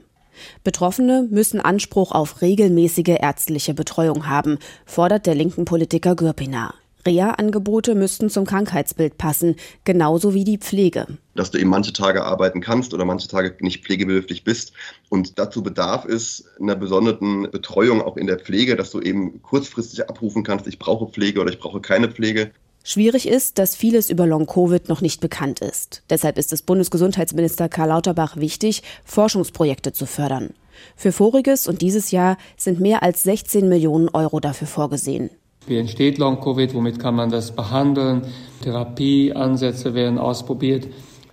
Betroffene 0.64 1.28
müssen 1.30 1.60
Anspruch 1.60 2.12
auf 2.12 2.40
regelmäßige 2.40 3.18
ärztliche 3.20 3.74
Betreuung 3.74 4.26
haben, 4.26 4.58
fordert 4.86 5.26
der 5.26 5.34
linken 5.34 5.66
Politiker 5.66 6.16
Gürpina. 6.16 6.74
Reha-Angebote 7.06 7.94
müssten 7.94 8.30
zum 8.30 8.46
Krankheitsbild 8.46 9.18
passen, 9.18 9.56
genauso 9.84 10.34
wie 10.34 10.44
die 10.44 10.58
Pflege. 10.58 11.06
Dass 11.34 11.50
du 11.50 11.58
eben 11.58 11.70
manche 11.70 11.92
Tage 11.92 12.24
arbeiten 12.24 12.60
kannst 12.60 12.94
oder 12.94 13.04
manche 13.04 13.28
Tage 13.28 13.56
nicht 13.60 13.84
pflegebedürftig 13.84 14.44
bist. 14.44 14.72
Und 15.08 15.38
dazu 15.38 15.62
bedarf 15.62 16.04
es 16.04 16.44
einer 16.60 16.76
besonderen 16.76 17.50
Betreuung 17.50 18.02
auch 18.02 18.16
in 18.16 18.26
der 18.26 18.38
Pflege, 18.38 18.76
dass 18.76 18.90
du 18.90 19.00
eben 19.00 19.42
kurzfristig 19.42 20.08
abrufen 20.08 20.44
kannst, 20.44 20.66
ich 20.66 20.78
brauche 20.78 21.06
Pflege 21.06 21.40
oder 21.40 21.50
ich 21.50 21.58
brauche 21.58 21.80
keine 21.80 22.08
Pflege. 22.08 22.52
Schwierig 22.84 23.28
ist, 23.28 23.58
dass 23.58 23.76
vieles 23.76 24.10
über 24.10 24.26
Long-Covid 24.26 24.88
noch 24.88 25.00
nicht 25.00 25.20
bekannt 25.20 25.60
ist. 25.60 26.02
Deshalb 26.10 26.36
ist 26.36 26.52
es 26.52 26.62
Bundesgesundheitsminister 26.62 27.68
Karl 27.68 27.90
Lauterbach 27.90 28.36
wichtig, 28.36 28.82
Forschungsprojekte 29.04 29.92
zu 29.92 30.04
fördern. 30.04 30.54
Für 30.96 31.12
voriges 31.12 31.68
und 31.68 31.80
dieses 31.80 32.10
Jahr 32.10 32.38
sind 32.56 32.80
mehr 32.80 33.04
als 33.04 33.22
16 33.22 33.68
Millionen 33.68 34.08
Euro 34.08 34.40
dafür 34.40 34.66
vorgesehen. 34.66 35.30
Wie 35.66 35.78
entsteht 35.78 36.18
Long-Covid? 36.18 36.74
Womit 36.74 36.98
kann 36.98 37.14
man 37.14 37.30
das 37.30 37.52
behandeln? 37.52 38.22
Therapieansätze 38.62 39.94
werden 39.94 40.18
ausprobiert. 40.18 40.88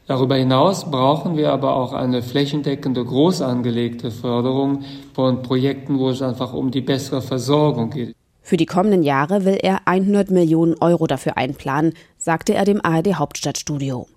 Darüber 0.07 0.35
hinaus 0.35 0.89
brauchen 0.89 1.37
wir 1.37 1.51
aber 1.51 1.75
auch 1.75 1.93
eine 1.93 2.23
flächendeckende, 2.23 3.05
groß 3.05 3.43
angelegte 3.43 4.09
Förderung 4.09 4.83
von 5.13 5.43
Projekten, 5.43 5.99
wo 5.99 6.09
es 6.09 6.21
einfach 6.21 6.53
um 6.53 6.71
die 6.71 6.81
bessere 6.81 7.21
Versorgung 7.21 7.91
geht. 7.91 8.15
Für 8.41 8.57
die 8.57 8.65
kommenden 8.65 9.03
Jahre 9.03 9.45
will 9.45 9.59
er 9.61 9.87
100 9.87 10.31
Millionen 10.31 10.73
Euro 10.81 11.05
dafür 11.05 11.37
einplanen, 11.37 11.93
sagte 12.17 12.55
er 12.55 12.65
dem 12.65 12.83
ARD 12.83 13.15
Hauptstadtstudio. 13.15 14.07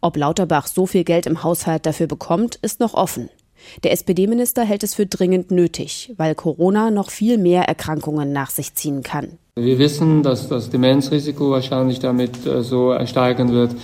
Ob 0.00 0.16
Lauterbach 0.16 0.68
so 0.68 0.86
viel 0.86 1.02
Geld 1.02 1.26
im 1.26 1.42
Haushalt 1.42 1.84
dafür 1.84 2.06
bekommt, 2.06 2.54
ist 2.62 2.78
noch 2.78 2.94
offen. 2.94 3.28
Der 3.82 3.90
SPD-Minister 3.90 4.64
hält 4.64 4.84
es 4.84 4.94
für 4.94 5.06
dringend 5.06 5.50
nötig, 5.50 6.14
weil 6.16 6.36
Corona 6.36 6.90
noch 6.90 7.10
viel 7.10 7.36
mehr 7.36 7.64
Erkrankungen 7.64 8.32
nach 8.32 8.50
sich 8.50 8.74
ziehen 8.74 9.02
kann. 9.02 9.38
Wir 9.56 9.78
wissen, 9.78 10.22
dass 10.22 10.48
das 10.48 10.70
Demenzrisiko 10.70 11.50
wahrscheinlich 11.50 11.98
damit 11.98 12.46
äh, 12.46 12.62
so 12.62 12.94
steigen 13.06 13.52
wird. 13.52 13.74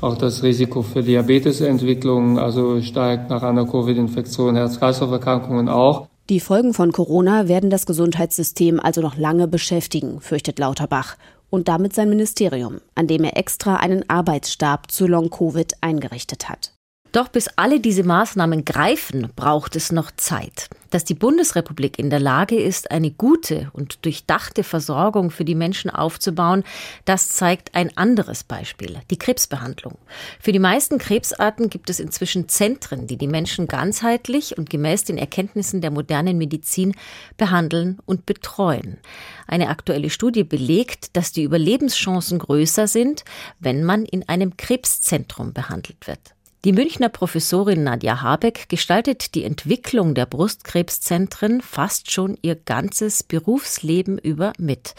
Auch 0.00 0.18
das 0.18 0.42
Risiko 0.42 0.82
für 0.82 1.02
Diabetesentwicklung, 1.02 2.38
also 2.38 2.80
steigt 2.82 3.30
nach 3.30 3.44
einer 3.44 3.66
Covid-Infektion, 3.66 4.56
Herz-Kreislauf-Erkrankungen 4.56 5.68
auch. 5.68 6.08
Die 6.28 6.40
Folgen 6.40 6.74
von 6.74 6.90
Corona 6.90 7.46
werden 7.46 7.70
das 7.70 7.86
Gesundheitssystem 7.86 8.80
also 8.80 9.00
noch 9.00 9.16
lange 9.16 9.46
beschäftigen, 9.46 10.20
fürchtet 10.20 10.58
Lauterbach. 10.58 11.16
Und 11.50 11.68
damit 11.68 11.94
sein 11.94 12.08
Ministerium, 12.08 12.80
an 12.94 13.06
dem 13.06 13.22
er 13.22 13.36
extra 13.36 13.76
einen 13.76 14.08
Arbeitsstab 14.08 14.90
zu 14.90 15.06
Long-Covid 15.06 15.74
eingerichtet 15.82 16.48
hat. 16.48 16.72
Doch 17.12 17.28
bis 17.28 17.48
alle 17.56 17.78
diese 17.78 18.04
Maßnahmen 18.04 18.64
greifen, 18.64 19.28
braucht 19.36 19.76
es 19.76 19.92
noch 19.92 20.10
Zeit. 20.16 20.70
Dass 20.92 21.04
die 21.04 21.14
Bundesrepublik 21.14 21.98
in 21.98 22.10
der 22.10 22.20
Lage 22.20 22.60
ist, 22.60 22.90
eine 22.90 23.10
gute 23.10 23.70
und 23.72 24.04
durchdachte 24.04 24.62
Versorgung 24.62 25.30
für 25.30 25.46
die 25.46 25.54
Menschen 25.54 25.88
aufzubauen, 25.88 26.64
das 27.06 27.30
zeigt 27.30 27.74
ein 27.74 27.96
anderes 27.96 28.44
Beispiel, 28.44 28.98
die 29.10 29.16
Krebsbehandlung. 29.16 29.96
Für 30.38 30.52
die 30.52 30.58
meisten 30.58 30.98
Krebsarten 30.98 31.70
gibt 31.70 31.88
es 31.88 31.98
inzwischen 31.98 32.46
Zentren, 32.50 33.06
die 33.06 33.16
die 33.16 33.26
Menschen 33.26 33.68
ganzheitlich 33.68 34.58
und 34.58 34.68
gemäß 34.68 35.04
den 35.04 35.16
Erkenntnissen 35.16 35.80
der 35.80 35.92
modernen 35.92 36.36
Medizin 36.36 36.94
behandeln 37.38 37.98
und 38.04 38.26
betreuen. 38.26 38.98
Eine 39.46 39.70
aktuelle 39.70 40.10
Studie 40.10 40.44
belegt, 40.44 41.16
dass 41.16 41.32
die 41.32 41.44
Überlebenschancen 41.44 42.38
größer 42.38 42.86
sind, 42.86 43.24
wenn 43.60 43.82
man 43.82 44.04
in 44.04 44.28
einem 44.28 44.58
Krebszentrum 44.58 45.54
behandelt 45.54 46.06
wird. 46.06 46.34
Die 46.64 46.72
Münchner 46.72 47.08
Professorin 47.08 47.82
Nadja 47.82 48.22
Habeck 48.22 48.68
gestaltet 48.68 49.34
die 49.34 49.42
Entwicklung 49.42 50.14
der 50.14 50.26
Brustkrebszentren 50.26 51.60
fast 51.60 52.12
schon 52.12 52.38
ihr 52.40 52.54
ganzes 52.54 53.24
Berufsleben 53.24 54.16
über 54.16 54.52
mit. 54.58 54.94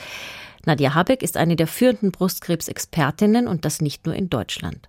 Nadja 0.65 0.93
Habeck 0.93 1.23
ist 1.23 1.35
eine 1.35 1.57
der 1.57 1.67
führenden 1.67 2.11
Brustkrebsexpertinnen 2.11 3.47
und 3.47 3.65
das 3.65 3.81
nicht 3.81 4.05
nur 4.05 4.15
in 4.15 4.29
Deutschland. 4.29 4.87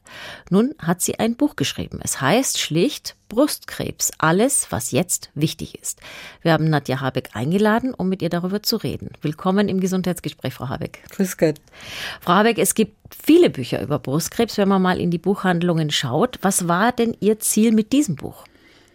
Nun 0.48 0.72
hat 0.78 1.02
sie 1.02 1.18
ein 1.18 1.34
Buch 1.34 1.56
geschrieben. 1.56 1.98
Es 2.00 2.20
heißt 2.20 2.60
schlicht 2.60 3.16
Brustkrebs, 3.28 4.12
alles, 4.18 4.68
was 4.70 4.92
jetzt 4.92 5.30
wichtig 5.34 5.76
ist. 5.80 6.00
Wir 6.42 6.52
haben 6.52 6.70
Nadja 6.70 7.00
Habeck 7.00 7.30
eingeladen, 7.32 7.92
um 7.92 8.08
mit 8.08 8.22
ihr 8.22 8.28
darüber 8.28 8.62
zu 8.62 8.76
reden. 8.76 9.10
Willkommen 9.20 9.68
im 9.68 9.80
Gesundheitsgespräch, 9.80 10.54
Frau 10.54 10.68
Habeck. 10.68 11.02
Grüß 11.10 11.36
Gott. 11.38 11.56
Frau 12.20 12.34
Habeck, 12.34 12.58
es 12.58 12.76
gibt 12.76 12.96
viele 13.10 13.50
Bücher 13.50 13.82
über 13.82 13.98
Brustkrebs, 13.98 14.56
wenn 14.58 14.68
man 14.68 14.80
mal 14.80 15.00
in 15.00 15.10
die 15.10 15.18
Buchhandlungen 15.18 15.90
schaut. 15.90 16.38
Was 16.42 16.68
war 16.68 16.92
denn 16.92 17.16
Ihr 17.18 17.40
Ziel 17.40 17.72
mit 17.72 17.92
diesem 17.92 18.14
Buch? 18.14 18.44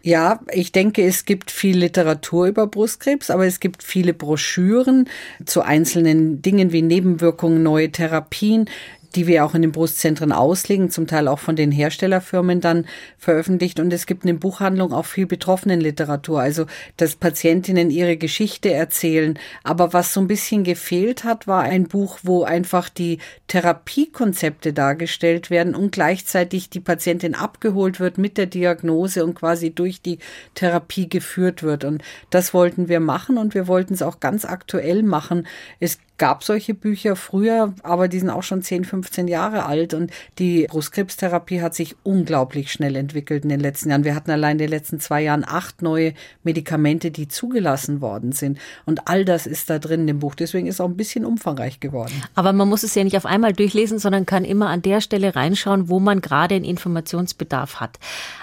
Ja, 0.02 0.40
ich 0.54 0.72
denke, 0.72 1.04
es 1.04 1.26
gibt 1.26 1.52
viel 1.52 1.78
Literatur 1.78 2.48
über 2.48 2.68
Brustkrebs, 2.68 3.30
aber 3.30 3.46
es 3.46 3.60
gibt 3.60 3.84
viele 3.84 4.14
Broschüren 4.14 5.10
zu 5.46 5.62
einzelnen 5.62 6.42
Dingen 6.42 6.72
wie 6.72 6.82
Nebenwirkungen, 6.82 7.64
neue 7.64 7.92
Therapien 7.92 8.70
die 9.16 9.28
wir 9.28 9.46
auch 9.46 9.56
in 9.56 9.62
den 9.62 9.72
Brustzentren 9.72 10.32
auslegen, 10.32 10.90
zum 10.90 11.08
Teil 11.08 11.28
auch 11.28 11.40
von 11.40 11.56
den 11.56 11.72
Herstellerfirmen 11.72 12.62
dann 12.62 12.86
veröffentlicht. 13.18 13.80
Und 13.80 13.92
es 13.94 14.06
gibt 14.06 14.24
in 14.24 14.28
den 14.28 14.40
Buchhandlungen 14.40 14.94
auch 14.94 15.06
viel 15.06 15.26
Betroffenenliteratur, 15.26 16.42
also 16.42 16.66
dass 16.98 17.16
Patientinnen 17.16 17.90
ihre 17.90 18.18
Geschichte 18.18 18.72
erzählen. 18.72 19.38
Aber 19.64 19.94
was 19.94 20.14
so 20.14 20.22
ein 20.22 20.28
bisschen 20.28 20.64
gefehlt 20.64 21.24
hat, 21.24 21.48
war 21.48 21.64
ein 21.64 21.88
Buch, 21.88 22.20
wo 22.24 22.44
einfach 22.44 22.90
die 22.90 23.20
Therapiekonzepte 23.48 24.74
dargestellt 24.74 25.50
werden 25.50 25.76
und 25.76 25.92
gleichzeitig 25.92 26.70
die 26.70 26.80
Patientin 26.80 27.36
abgeholt 27.36 28.00
wird 28.00 28.18
mit 28.18 28.38
der 28.38 28.46
Diagnose 28.46 29.24
und 29.24 29.36
quasi 29.36 29.72
durch 29.72 30.02
die 30.02 30.20
Therapie 30.56 31.10
geführt 31.10 31.64
wird. 31.64 31.84
Und 31.84 32.04
das 32.30 32.54
wollten 32.54 32.90
wir 32.90 33.00
machen 33.00 33.38
und 33.38 33.54
wir 33.54 33.68
wollten 33.68 33.94
es 33.94 34.02
auch 34.02 34.20
ganz 34.20 34.46
aktuell 34.46 35.04
machen. 35.04 35.48
Es 35.80 35.98
gab 36.20 36.44
solche 36.44 36.76
Bücher 36.76 37.16
früher, 37.16 37.74
aber 37.82 38.08
die 38.08 38.20
sind 38.20 38.30
auch 38.30 38.44
schon 38.44 38.62
10, 38.62 38.86
15 38.86 39.28
Jahre 39.28 39.66
alt 39.66 39.96
und 39.96 40.12
die 40.38 40.68
Brustkrebstherapie 40.70 41.62
hat 41.62 41.74
sich 41.74 41.96
unglaublich 42.04 42.72
schnell 42.72 42.96
entwickelt 42.96 43.44
in 43.44 43.50
den 43.50 43.60
letzten 43.60 43.90
Jahren. 43.90 44.04
Wir 44.04 44.14
hatten 44.14 44.30
allein 44.30 44.52
in 44.52 44.58
den 44.60 44.70
letzten 44.70 45.00
zwei 45.00 45.24
Jahren 45.24 45.44
acht 45.48 45.82
neue 45.82 46.14
Medikamente, 46.44 47.10
die 47.10 47.28
zugelassen 47.28 48.02
worden 48.02 48.34
sind 48.34 48.60
und 48.86 49.08
all 49.08 49.26
das 49.26 49.48
ist 49.48 49.70
da 49.70 49.80
drin 49.80 50.08
im 50.08 50.20
Buch. 50.20 50.36
Deswegen 50.36 50.68
ist 50.68 50.76
es 50.76 50.82
auch 50.82 50.90
ein 50.90 50.98
bisschen 50.98 51.26
umfangreich 51.26 51.80
geworden. 51.80 52.14
Aber 52.36 52.54
man 52.54 52.70
muss 52.70 52.84
es 52.84 52.94
ja 52.94 53.04
nicht 53.04 53.18
auf 53.18 53.26
einmal 53.26 53.54
durchlesen, 53.54 53.98
sondern 53.98 54.26
kann 54.26 54.44
immer 54.44 54.70
an 54.70 54.82
der 54.82 55.02
Stelle 55.02 55.36
reinschauen, 55.36 55.90
wo 55.90 56.00
man 56.00 56.22
gerade 56.22 56.56
einen 56.56 56.66
Informationsbedarf 56.66 57.80
hat. 57.80 57.98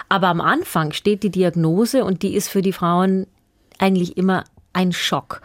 Aber 0.09 0.27
am 0.27 0.41
Anfang 0.41 0.91
steht 0.91 1.23
die 1.23 1.29
Diagnose 1.29 2.03
und 2.03 2.23
die 2.23 2.35
ist 2.35 2.49
für 2.49 2.61
die 2.61 2.73
Frauen 2.73 3.27
eigentlich 3.77 4.17
immer 4.17 4.43
ein 4.77 4.93
Schock. 4.93 5.41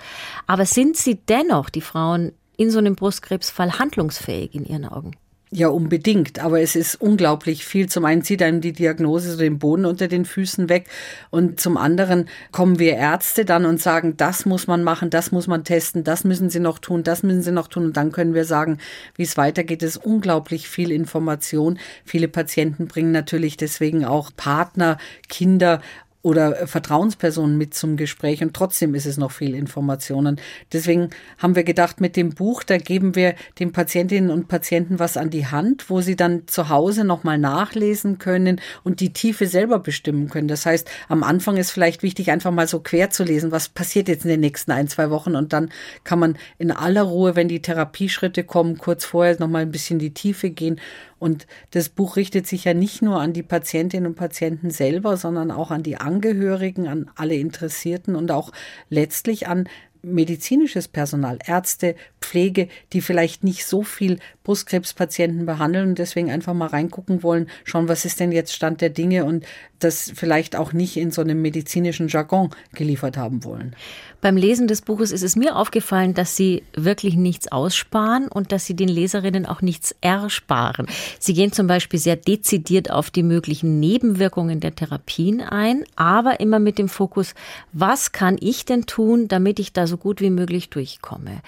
Aber 0.47 0.67
sind 0.67 0.97
sie 0.97 1.17
dennoch, 1.17 1.71
die 1.71 1.81
Frauen, 1.81 2.33
in 2.59 2.71
so 2.71 2.79
einem 2.79 2.95
Brustkrebsfall 2.95 3.79
handlungsfähig 3.79 4.55
in 4.55 4.67
ihren 4.67 4.85
Augen? 4.85 5.13
Ja, 5.55 5.69
unbedingt. 5.69 6.39
Aber 6.39 6.63
es 6.63 6.77
ist 6.77 6.95
unglaublich 6.95 7.67
viel. 7.67 7.87
Zum 7.87 8.07
einen 8.07 8.23
zieht 8.23 8.43
einem 8.43 8.63
die 8.63 8.73
Diagnose 8.73 9.33
so 9.33 9.37
den 9.37 9.59
Boden 9.59 9.85
unter 9.85 10.09
den 10.09 10.25
Füßen 10.25 10.71
weg. 10.71 10.89
Und 11.29 11.61
zum 11.61 11.77
anderen 11.77 12.31
kommen 12.53 12.79
wir 12.79 12.95
Ärzte 12.95 13.45
dann 13.45 13.67
und 13.67 13.79
sagen, 13.79 14.17
das 14.17 14.47
muss 14.47 14.67
man 14.67 14.83
machen, 14.83 15.11
das 15.11 15.31
muss 15.31 15.49
man 15.49 15.63
testen, 15.63 16.05
das 16.05 16.25
müssen 16.25 16.49
Sie 16.49 16.59
noch 16.59 16.79
tun, 16.79 17.03
das 17.03 17.23
müssen 17.23 17.43
Sie 17.43 17.53
noch 17.53 17.69
tun. 17.69 17.85
Und 17.85 17.99
dann 17.99 18.13
können 18.13 18.33
wir 18.33 18.47
sagen, 18.47 18.79
wie 19.15 19.25
es 19.25 19.37
weitergeht. 19.37 19.83
Es 19.83 19.97
ist 19.97 20.07
unglaublich 20.07 20.69
viel 20.69 20.91
Information. 20.91 21.79
Viele 22.07 22.29
Patienten 22.29 22.89
bringen 22.89 23.13
natürlich 23.13 23.59
deswegen 23.59 24.07
auch 24.07 24.31
Partner, 24.35 24.97
Kinder 25.29 25.83
oder 26.23 26.69
Vertrauenspersonen 26.69 27.59
mit 27.59 27.75
zum 27.75 27.97
Gespräch 27.97 28.43
und 28.43 28.55
trotzdem 28.55 28.95
ist 28.95 29.07
es 29.07 29.17
noch 29.17 29.33
viel 29.33 29.55
Informationen. 29.55 30.41
Deswegen 30.73 31.11
haben 31.39 31.57
wir 31.57 31.65
gedacht, 31.65 32.01
mit 32.01 32.17
dem 32.17 32.31
Buch, 32.31 32.63
da 32.63 32.79
geben 32.79 33.17
wir 33.17 33.35
den 33.59 33.73
Patientinnen 33.73 34.31
und 34.31 34.47
Patienten 34.47 35.01
was 35.01 35.17
an 35.17 35.31
die 35.31 35.47
Hand, 35.47 35.91
wo 35.91 36.01
sie 36.01 36.15
dann 36.15 36.47
zu 36.47 36.69
Hause 36.69 37.05
nochmal 37.05 37.39
nachlesen 37.39 38.19
können 38.19 38.61
und 38.85 39.01
die 39.01 39.13
Tiefe 39.13 39.47
selber 39.49 39.81
bestimmen 39.81 40.29
können. 40.29 40.49
Das 40.49 40.65
heißt, 40.65 40.89
am 41.09 41.25
Anfang 41.25 41.57
ist 41.57 41.73
vielleicht 41.73 42.05
wichtig, 42.05 42.31
einfach 42.31 42.53
mal 42.53 42.69
so 42.69 42.79
quer 42.79 43.11
zu 43.11 43.25
lesen, 43.25 43.51
was 43.51 43.69
passiert 43.69 44.07
jetzt 44.09 44.25
in 44.25 44.31
den 44.31 44.41
nächsten 44.41 44.71
ein, 44.71 44.87
zwei 44.87 45.11
Wochen 45.11 45.35
und 45.35 45.53
dann 45.53 45.71
kann 46.05 46.21
man 46.21 46.37
in 46.59 46.71
aller 46.71 47.03
Ruhe, 47.03 47.35
wenn 47.35 47.49
die 47.49 47.63
Therapieschritte 47.63 48.45
kommen, 48.45 48.79
kurz 48.79 49.05
vorher 49.05 49.39
nochmal 49.41 49.63
ein 49.63 49.73
bisschen 49.73 49.99
die 49.99 50.15
Tiefe 50.15 50.51
gehen 50.51 50.81
Und 51.23 51.47
das 51.71 51.89
Buch 51.89 52.17
richtet 52.17 52.49
sich 52.49 52.65
ja 52.65 52.75
nicht 52.75 53.01
nur 53.01 53.21
an 53.21 53.33
die 53.33 53.45
Patientinnen 53.45 54.09
und 54.09 54.17
Patienten 54.17 54.71
selber, 54.71 55.17
sondern 55.17 55.53
auch 55.53 55.71
an 55.71 55.85
die 55.85 55.97
Angehörigen, 55.97 56.89
an 56.89 57.13
alle 57.15 57.37
Interessierten 57.37 58.17
und 58.17 58.33
auch 58.33 58.51
letztlich 58.91 59.47
an 59.47 59.69
medizinisches 60.03 60.89
Personal, 60.89 61.39
Ärzte, 61.47 61.95
Pflege, 62.21 62.69
die 62.93 63.01
vielleicht 63.01 63.45
nicht 63.45 63.67
so 63.67 63.83
viel 63.83 64.19
Brustkrebspatienten 64.45 65.47
behandeln 65.47 65.91
und 65.91 65.99
deswegen 65.99 66.31
einfach 66.31 66.55
mal 66.55 66.69
reingucken 66.69 67.23
wollen, 67.23 67.49
schauen, 67.65 67.89
was 67.89 68.05
ist 68.05 68.21
denn 68.21 68.33
jetzt 68.33 68.53
Stand 68.53 68.81
der 68.81 68.91
Dinge 68.91 69.25
und 69.25 69.45
das 69.79 70.13
vielleicht 70.15 70.57
auch 70.57 70.73
nicht 70.73 70.97
in 70.97 71.11
so 71.11 71.23
einem 71.23 71.43
medizinischen 71.43 72.09
Jargon 72.09 72.51
geliefert 72.73 73.17
haben 73.17 73.45
wollen. 73.45 73.75
Beim 74.21 74.37
Lesen 74.37 74.69
des 74.69 74.83
Buches 74.83 75.11
ist 75.11 75.25
es 75.25 75.35
mir 75.35 75.57
aufgefallen, 75.57 76.15
dass 76.15 76.37
Sie 76.37 76.63
wirklich 76.75 77.17
nichts 77.17 77.51
aussparen 77.51 78.29
und 78.29 78.53
dass 78.53 78.65
Sie 78.65 78.77
den 78.77 78.89
Leserinnen 78.89 79.47
auch 79.47 79.63
nichts 79.63 79.95
ersparen. 80.01 80.87
Sie 81.19 81.35
gehen 81.35 81.51
zum 81.51 81.67
Beispiel 81.67 81.99
sehr 81.99 82.15
dezidiert 82.15 82.91
auf 82.91 83.11
die 83.11 83.25
möglichen 83.25 83.81
Nebenwirkungen 83.81 84.61
der 84.61 84.77
Therapien 84.77 85.41
ein, 85.41 85.83
aber 85.97 86.39
immer 86.39 86.61
mit 86.61 86.79
dem 86.79 86.89
Fokus, 86.89 87.35
was 87.73 88.13
kann 88.13 88.37
ich 88.39 88.65
denn 88.65 88.87
tun, 88.87 89.27
damit 89.27 89.59
ich 89.59 89.73
da 89.73 89.89
so 89.89 89.92
gut 89.99 90.21
wie 90.21 90.31
möglich 90.31 90.71
durchkomme. 90.71 91.43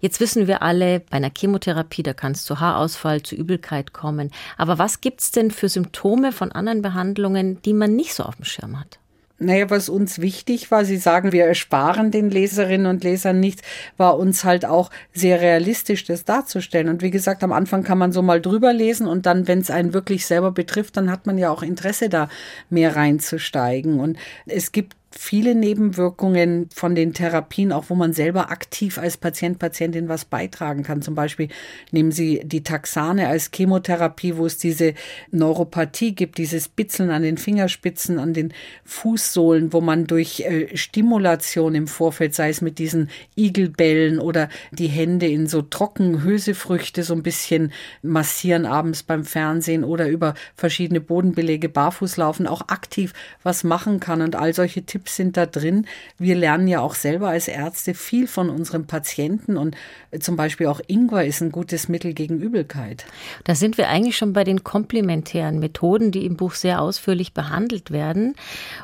Jetzt 0.00 0.18
wissen 0.18 0.46
wir 0.46 0.62
alle, 0.62 1.00
bei 1.00 1.18
einer 1.18 1.30
Chemotherapie, 1.36 2.02
da 2.02 2.14
kann 2.14 2.32
es 2.32 2.44
zu 2.44 2.58
Haarausfall, 2.58 3.22
zu 3.22 3.34
Übelkeit 3.34 3.92
kommen. 3.92 4.30
Aber 4.56 4.78
was 4.78 5.02
gibt 5.02 5.20
es 5.20 5.30
denn 5.30 5.50
für 5.50 5.68
Symptome 5.68 6.32
von 6.32 6.52
anderen 6.52 6.80
Behandlungen, 6.80 7.60
die 7.62 7.74
man 7.74 7.96
nicht 7.96 8.14
so 8.14 8.22
auf 8.22 8.36
dem 8.36 8.46
Schirm 8.46 8.80
hat? 8.80 8.98
Naja, 9.42 9.70
was 9.70 9.88
uns 9.88 10.20
wichtig 10.20 10.70
war, 10.70 10.84
Sie 10.84 10.98
sagen, 10.98 11.32
wir 11.32 11.46
ersparen 11.46 12.10
den 12.10 12.30
Leserinnen 12.30 12.86
und 12.86 13.04
Lesern 13.04 13.40
nichts, 13.40 13.62
war 13.96 14.18
uns 14.18 14.44
halt 14.44 14.66
auch 14.66 14.90
sehr 15.14 15.40
realistisch, 15.40 16.04
das 16.04 16.26
darzustellen. 16.26 16.90
Und 16.90 17.00
wie 17.00 17.10
gesagt, 17.10 17.42
am 17.42 17.52
Anfang 17.52 17.82
kann 17.82 17.96
man 17.96 18.12
so 18.12 18.20
mal 18.20 18.42
drüber 18.42 18.74
lesen 18.74 19.06
und 19.06 19.24
dann, 19.24 19.48
wenn 19.48 19.60
es 19.60 19.70
einen 19.70 19.94
wirklich 19.94 20.26
selber 20.26 20.52
betrifft, 20.52 20.98
dann 20.98 21.10
hat 21.10 21.24
man 21.24 21.38
ja 21.38 21.50
auch 21.50 21.62
Interesse 21.62 22.10
da 22.10 22.28
mehr 22.68 22.96
reinzusteigen. 22.96 23.98
Und 23.98 24.18
es 24.44 24.72
gibt 24.72 24.94
viele 25.12 25.56
Nebenwirkungen 25.56 26.68
von 26.72 26.94
den 26.94 27.12
Therapien, 27.14 27.72
auch 27.72 27.86
wo 27.88 27.96
man 27.96 28.12
selber 28.12 28.50
aktiv 28.50 28.96
als 28.96 29.16
Patient, 29.16 29.58
Patientin 29.58 30.08
was 30.08 30.24
beitragen 30.24 30.84
kann. 30.84 31.02
Zum 31.02 31.16
Beispiel 31.16 31.48
nehmen 31.90 32.12
Sie 32.12 32.42
die 32.44 32.62
Taxane 32.62 33.26
als 33.26 33.50
Chemotherapie, 33.52 34.36
wo 34.36 34.46
es 34.46 34.58
diese 34.58 34.94
Neuropathie 35.32 36.14
gibt, 36.14 36.38
dieses 36.38 36.68
Bitzeln 36.68 37.10
an 37.10 37.22
den 37.22 37.38
Fingerspitzen, 37.38 38.20
an 38.20 38.34
den 38.34 38.54
Fußsohlen, 38.84 39.72
wo 39.72 39.80
man 39.80 40.06
durch 40.06 40.40
äh, 40.40 40.76
Stimulation 40.76 41.74
im 41.74 41.88
Vorfeld, 41.88 42.34
sei 42.34 42.50
es 42.50 42.60
mit 42.60 42.78
diesen 42.78 43.10
Igelbällen 43.36 44.20
oder 44.20 44.48
die 44.70 44.88
Hände 44.88 45.26
in 45.26 45.48
so 45.48 45.60
trocken 45.60 46.22
Hülsefrüchte 46.22 47.02
so 47.02 47.14
ein 47.14 47.24
bisschen 47.24 47.72
massieren 48.02 48.64
abends 48.64 49.02
beim 49.02 49.24
Fernsehen 49.24 49.82
oder 49.82 50.08
über 50.08 50.34
verschiedene 50.54 51.00
Bodenbelege 51.00 51.68
barfuß 51.68 52.16
laufen, 52.16 52.46
auch 52.46 52.68
aktiv 52.68 53.12
was 53.42 53.64
machen 53.64 53.98
kann 53.98 54.22
und 54.22 54.36
all 54.36 54.54
solche 54.54 54.82
Tipps 54.82 54.99
Tipps 55.00 55.16
sind 55.16 55.36
da 55.38 55.46
drin. 55.46 55.86
Wir 56.18 56.36
lernen 56.36 56.68
ja 56.68 56.80
auch 56.80 56.94
selber 56.94 57.30
als 57.30 57.48
Ärzte 57.48 57.94
viel 57.94 58.26
von 58.26 58.50
unseren 58.50 58.86
Patienten 58.86 59.56
und 59.56 59.74
zum 60.20 60.36
Beispiel 60.36 60.66
auch 60.66 60.80
Ingwer 60.86 61.24
ist 61.24 61.40
ein 61.40 61.50
gutes 61.50 61.88
Mittel 61.88 62.12
gegen 62.12 62.38
Übelkeit. 62.38 63.06
Da 63.44 63.54
sind 63.54 63.78
wir 63.78 63.88
eigentlich 63.88 64.18
schon 64.18 64.34
bei 64.34 64.44
den 64.44 64.62
komplementären 64.62 65.58
Methoden, 65.58 66.12
die 66.12 66.26
im 66.26 66.36
Buch 66.36 66.52
sehr 66.52 66.82
ausführlich 66.82 67.32
behandelt 67.32 67.90
werden. 67.90 68.34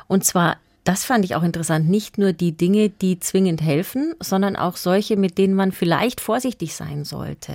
Und 0.07 0.25
zwar 0.25 0.57
das 0.87 1.03
fand 1.03 1.25
ich 1.25 1.35
auch 1.35 1.43
interessant. 1.43 1.89
Nicht 1.89 2.17
nur 2.17 2.31
die 2.31 2.53
Dinge, 2.53 2.87
die 2.87 3.19
zwingend 3.19 3.61
helfen, 3.61 4.15
sondern 4.21 4.55
auch 4.55 4.77
solche, 4.77 5.17
mit 5.17 5.37
denen 5.37 5.53
man 5.53 5.73
vielleicht 5.73 6.21
vorsichtig 6.21 6.75
sein 6.75 7.03
sollte. 7.03 7.53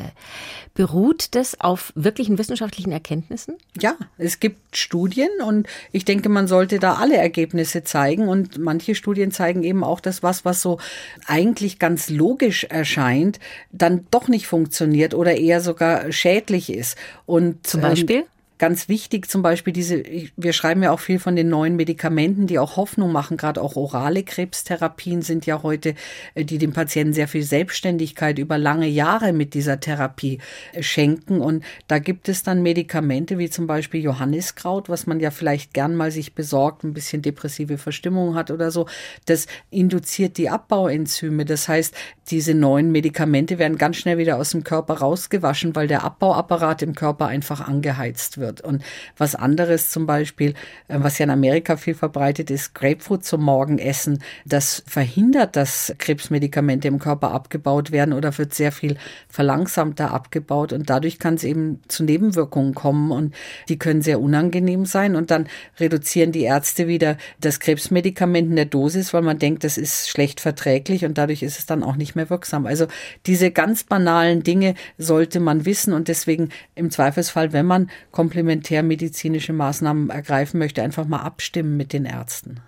Beruht 0.74 1.34
das 1.34 1.58
auf 1.58 1.94
wirklichen 1.94 2.36
wissenschaftlichen 2.36 2.92
Erkenntnissen? 2.92 3.56
Ja, 3.80 3.96
es 4.18 4.38
gibt 4.38 4.76
Studien 4.76 5.30
und 5.46 5.66
ich 5.92 6.04
denke, 6.04 6.28
man 6.28 6.46
sollte 6.46 6.78
da 6.78 6.96
alle 6.96 7.16
Ergebnisse 7.16 7.84
zeigen. 7.84 8.28
Und 8.28 8.58
manche 8.58 8.94
Studien 8.94 9.30
zeigen 9.30 9.62
eben 9.62 9.82
auch, 9.82 10.00
dass 10.00 10.22
was, 10.22 10.44
was 10.44 10.60
so 10.60 10.78
eigentlich 11.26 11.78
ganz 11.78 12.10
logisch 12.10 12.64
erscheint, 12.64 13.40
dann 13.70 14.06
doch 14.10 14.28
nicht 14.28 14.46
funktioniert 14.46 15.14
oder 15.14 15.36
eher 15.36 15.62
sogar 15.62 16.12
schädlich 16.12 16.70
ist. 16.70 16.98
Und 17.24 17.66
zum 17.66 17.80
Beispiel? 17.80 18.16
Ähm, 18.16 18.24
ganz 18.62 18.88
wichtig 18.88 19.28
zum 19.28 19.42
Beispiel 19.42 19.72
diese, 19.72 20.04
wir 20.36 20.52
schreiben 20.52 20.84
ja 20.84 20.92
auch 20.92 21.00
viel 21.00 21.18
von 21.18 21.34
den 21.34 21.48
neuen 21.48 21.74
Medikamenten, 21.74 22.46
die 22.46 22.60
auch 22.60 22.76
Hoffnung 22.76 23.10
machen, 23.10 23.36
gerade 23.36 23.60
auch 23.60 23.74
orale 23.74 24.22
Krebstherapien 24.22 25.20
sind 25.20 25.46
ja 25.46 25.64
heute, 25.64 25.96
äh, 26.36 26.44
die 26.44 26.58
dem 26.58 26.72
Patienten 26.72 27.12
sehr 27.12 27.26
viel 27.26 27.42
Selbstständigkeit 27.42 28.38
über 28.38 28.58
lange 28.58 28.86
Jahre 28.86 29.32
mit 29.32 29.54
dieser 29.54 29.80
Therapie 29.80 30.38
äh, 30.74 30.84
schenken. 30.84 31.40
Und 31.40 31.64
da 31.88 31.98
gibt 31.98 32.28
es 32.28 32.44
dann 32.44 32.62
Medikamente 32.62 33.36
wie 33.36 33.50
zum 33.50 33.66
Beispiel 33.66 34.00
Johanniskraut, 34.00 34.88
was 34.88 35.08
man 35.08 35.18
ja 35.18 35.32
vielleicht 35.32 35.74
gern 35.74 35.96
mal 35.96 36.12
sich 36.12 36.36
besorgt, 36.36 36.84
ein 36.84 36.94
bisschen 36.94 37.20
depressive 37.20 37.78
Verstimmung 37.78 38.36
hat 38.36 38.52
oder 38.52 38.70
so. 38.70 38.86
Das 39.26 39.48
induziert 39.70 40.38
die 40.38 40.50
Abbauenzyme. 40.50 41.44
Das 41.44 41.66
heißt, 41.66 41.96
diese 42.30 42.54
neuen 42.54 42.92
Medikamente 42.92 43.58
werden 43.58 43.76
ganz 43.76 43.96
schnell 43.96 44.18
wieder 44.18 44.36
aus 44.36 44.50
dem 44.50 44.62
Körper 44.62 44.98
rausgewaschen, 44.98 45.74
weil 45.74 45.88
der 45.88 46.04
Abbauapparat 46.04 46.82
im 46.82 46.94
Körper 46.94 47.26
einfach 47.26 47.60
angeheizt 47.66 48.38
wird 48.38 48.51
wird. 48.52 48.60
Und 48.60 48.82
was 49.16 49.34
anderes 49.34 49.90
zum 49.90 50.06
Beispiel, 50.06 50.50
äh, 50.88 50.98
was 50.98 51.18
ja 51.18 51.24
in 51.24 51.30
Amerika 51.30 51.76
viel 51.76 51.94
verbreitet 51.94 52.50
ist, 52.50 52.74
Grapefruit 52.74 53.24
zum 53.24 53.42
Morgenessen, 53.42 54.22
das 54.44 54.82
verhindert, 54.86 55.56
dass 55.56 55.94
Krebsmedikamente 55.98 56.88
im 56.88 56.98
Körper 56.98 57.32
abgebaut 57.32 57.92
werden 57.92 58.12
oder 58.12 58.36
wird 58.38 58.54
sehr 58.54 58.72
viel 58.72 58.96
verlangsamter 59.28 60.12
abgebaut. 60.12 60.72
Und 60.72 60.90
dadurch 60.90 61.18
kann 61.18 61.34
es 61.34 61.44
eben 61.44 61.80
zu 61.88 62.04
Nebenwirkungen 62.04 62.74
kommen 62.74 63.10
und 63.10 63.34
die 63.68 63.78
können 63.78 64.02
sehr 64.02 64.20
unangenehm 64.20 64.86
sein. 64.86 65.16
Und 65.16 65.30
dann 65.30 65.46
reduzieren 65.78 66.32
die 66.32 66.42
Ärzte 66.42 66.86
wieder 66.88 67.16
das 67.40 67.60
Krebsmedikament 67.60 68.50
in 68.50 68.56
der 68.56 68.66
Dosis, 68.66 69.12
weil 69.14 69.22
man 69.22 69.38
denkt, 69.38 69.64
das 69.64 69.78
ist 69.78 70.08
schlecht 70.08 70.40
verträglich 70.40 71.04
und 71.04 71.18
dadurch 71.18 71.42
ist 71.42 71.58
es 71.58 71.66
dann 71.66 71.82
auch 71.82 71.96
nicht 71.96 72.14
mehr 72.14 72.30
wirksam. 72.30 72.66
Also 72.66 72.86
diese 73.26 73.50
ganz 73.50 73.84
banalen 73.84 74.42
Dinge 74.42 74.74
sollte 74.98 75.40
man 75.40 75.64
wissen 75.64 75.92
und 75.92 76.08
deswegen 76.08 76.50
im 76.74 76.90
Zweifelsfall, 76.90 77.52
wenn 77.52 77.66
man 77.66 77.90
komplementär 78.10 78.31
komplementärmedizinische 78.32 79.52
Maßnahmen 79.52 80.08
ergreifen 80.08 80.58
möchte, 80.58 80.82
einfach 80.82 81.06
mal 81.06 81.20
abstimmen 81.20 81.76
mit 81.76 81.92
den 81.92 82.06
Ärzten. 82.06 82.60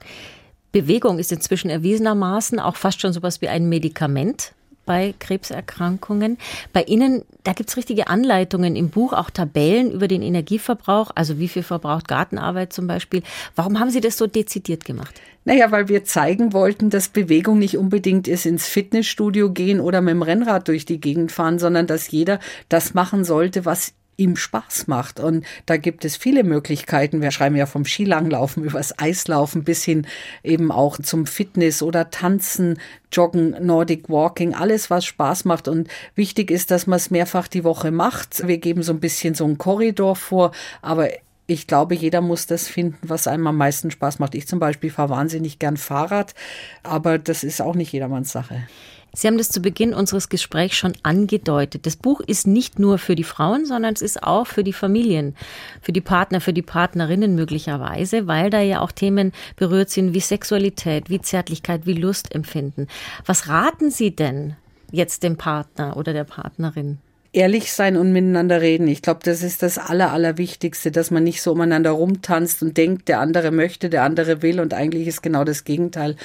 Bewegung 0.73 1.19
ist 1.19 1.33
inzwischen 1.33 1.71
erwiesenermaßen 1.71 2.61
auch 2.61 2.77
fast 2.77 3.01
schon 3.01 3.15
sowas 3.15 3.41
wie 3.41 3.49
ein 3.49 3.69
Medikament 3.71 4.53
bei 4.85 5.15
Krebserkrankungen. 5.19 6.37
Bei 6.75 6.83
Ihnen, 6.83 7.23
da 7.45 7.55
gibt 7.55 7.71
es 7.71 7.79
richtige 7.79 8.09
Anleitungen 8.09 8.77
im 8.77 8.91
Buch, 8.91 9.15
auch 9.15 9.31
Tabellen 9.31 9.91
über 9.91 10.07
den 10.07 10.21
Energieverbrauch, 10.21 11.13
also 11.15 11.39
wie 11.39 11.49
viel 11.49 11.63
verbraucht 11.63 12.09
Gartenarbeit 12.09 12.75
zum 12.75 12.87
Beispiel. 12.87 13.23
Warum 13.57 13.81
haben 13.81 13.89
Sie 13.89 14.03
das 14.03 14.19
so 14.19 14.27
dezidiert 14.27 14.85
gemacht? 14.85 15.19
Naja, 15.47 15.71
weil 15.71 15.89
wir 15.89 16.05
zeigen 16.05 16.53
wollten, 16.53 16.91
dass 16.91 17.09
Bewegung 17.09 17.59
nicht 17.59 17.79
unbedingt 17.79 18.29
ist, 18.29 18.45
ins 18.45 18.67
Fitnessstudio 18.67 19.51
gehen 19.53 19.81
oder 19.81 20.03
mit 20.03 20.13
dem 20.13 20.23
Rennrad 20.23 20.69
durch 20.69 20.85
die 20.85 21.01
Gegend 21.01 21.33
fahren, 21.33 21.59
sondern 21.59 21.87
dass 21.87 22.11
jeder 22.11 22.39
das 22.69 22.93
machen 22.93 23.25
sollte, 23.25 23.65
was 23.65 23.95
ihm 24.17 24.37
Spaß 24.37 24.87
macht. 24.87 25.21
Und 25.21 25.45
da 25.67 25.77
gibt 25.77 26.05
es 26.05 26.17
viele 26.17 26.45
Möglichkeiten. 26.45 27.23
Wir 27.23 27.31
schreiben 27.31 27.57
ja 27.57 27.67
vom 27.67 27.85
Skilanglaufen 27.85 28.65
übers 28.65 28.99
Eislaufen 28.99 29.65
bis 29.65 29.85
hin 29.85 30.07
eben 30.43 30.71
auch 30.71 30.99
zum 30.99 31.27
Fitness 31.27 31.83
oder 31.83 32.11
Tanzen, 32.11 32.79
Joggen, 33.13 33.57
Nordic 33.65 34.09
Walking, 34.09 34.55
alles, 34.55 34.91
was 34.91 35.05
Spaß 35.05 35.45
macht. 35.45 35.69
Und 35.69 35.89
wichtig 36.15 36.51
ist, 36.51 36.71
dass 36.71 36.87
man 36.87 36.97
es 36.97 37.11
mehrfach 37.11 37.49
die 37.49 37.65
Woche 37.65 37.91
macht. 37.91 38.47
Wir 38.47 38.59
geben 38.59 38.83
so 38.83 38.93
ein 38.93 39.01
bisschen 39.01 39.35
so 39.35 39.45
einen 39.45 39.59
Korridor 39.59 40.17
vor, 40.17 40.53
aber 40.83 41.09
ich 41.47 41.67
glaube, 41.67 41.95
jeder 41.95 42.21
muss 42.21 42.47
das 42.47 42.69
finden, 42.69 42.99
was 43.03 43.27
einem 43.27 43.47
am 43.47 43.57
meisten 43.57 43.91
Spaß 43.91 44.19
macht. 44.19 44.35
Ich 44.35 44.49
zum 44.49 44.59
Beispiel 44.59 44.91
fahre 44.91 45.11
wahnsinnig 45.11 45.59
gern 45.59 45.77
Fahrrad, 45.77 46.35
aber 46.83 47.19
das 47.19 47.45
ist 47.45 47.61
auch 47.61 47.75
nicht 47.75 47.93
jedermanns 47.93 48.33
Sache. 48.33 48.67
Sie 49.15 49.29
haben 49.29 49.39
das 49.39 49.49
zu 49.49 49.61
Beginn 49.61 49.95
unseres 49.95 50.29
Gesprächs 50.29 50.77
schon 50.77 50.93
angedeutet. 51.03 51.87
Das 51.87 51.97
Buch 51.97 52.21
ist 52.21 52.47
nicht 52.47 52.79
nur 52.79 52.99
für 52.99 53.15
die 53.15 53.25
Frauen, 53.25 53.65
sondern 53.65 53.95
es 53.95 54.03
ist 54.03 54.23
auch 54.23 54.47
für 54.47 54.65
die 54.65 54.73
Familien, 54.73 55.37
für 55.81 55.93
die 55.93 56.01
Partner, 56.01 56.41
für 56.41 56.53
die 56.53 56.63
Partnerinnen 56.63 57.35
möglicherweise, 57.35 58.27
weil 58.27 58.51
da 58.51 58.61
ja 58.61 58.81
auch 58.81 58.93
Themen 58.93 59.33
berührt 59.57 59.91
sind 59.91 60.15
wie 60.15 60.21
Sexualität, 60.21 61.11
wie 61.11 61.21
Zärtlichkeit, 61.21 61.87
wie 61.87 61.95
Lustempfinden. 61.95 62.89
Was 63.25 63.49
raten 63.49 63.91
Sie 63.91 64.15
denn 64.15 64.57
jetzt 64.91 65.23
dem 65.23 65.37
Partner 65.37 65.97
oder 65.97 66.13
der 66.13 66.25
Partnerin? 66.25 66.99
ehrlich 67.35 67.73
sein 67.73 67.97
und 67.97 68.13
miteinander 68.13 68.61
reden. 68.61 68.87
Ich 68.89 69.03
glaube, 69.03 69.21
das 69.25 69.43
ist 69.43 69.63
das 69.63 69.77
Aller, 69.77 70.13
Allerwichtigste, 70.13 70.91
dass 70.91 71.11
man 71.11 71.25
nicht 71.25 71.43
so 71.43 71.53
umeinander 71.53 71.91
rumtanzt 71.91 72.63
und 72.63 72.77
denkt, 72.77 73.09
der 73.09 73.21
andere 73.21 73.51
möchte, 73.51 73.91
der 73.91 74.05
andere 74.05 74.41
will 74.43 74.61
und 74.61 74.73
eigentlich 74.73 75.09
ist 75.09 75.23
genau 75.23 75.45
das 75.45 75.65
Gegenteil 75.65 76.17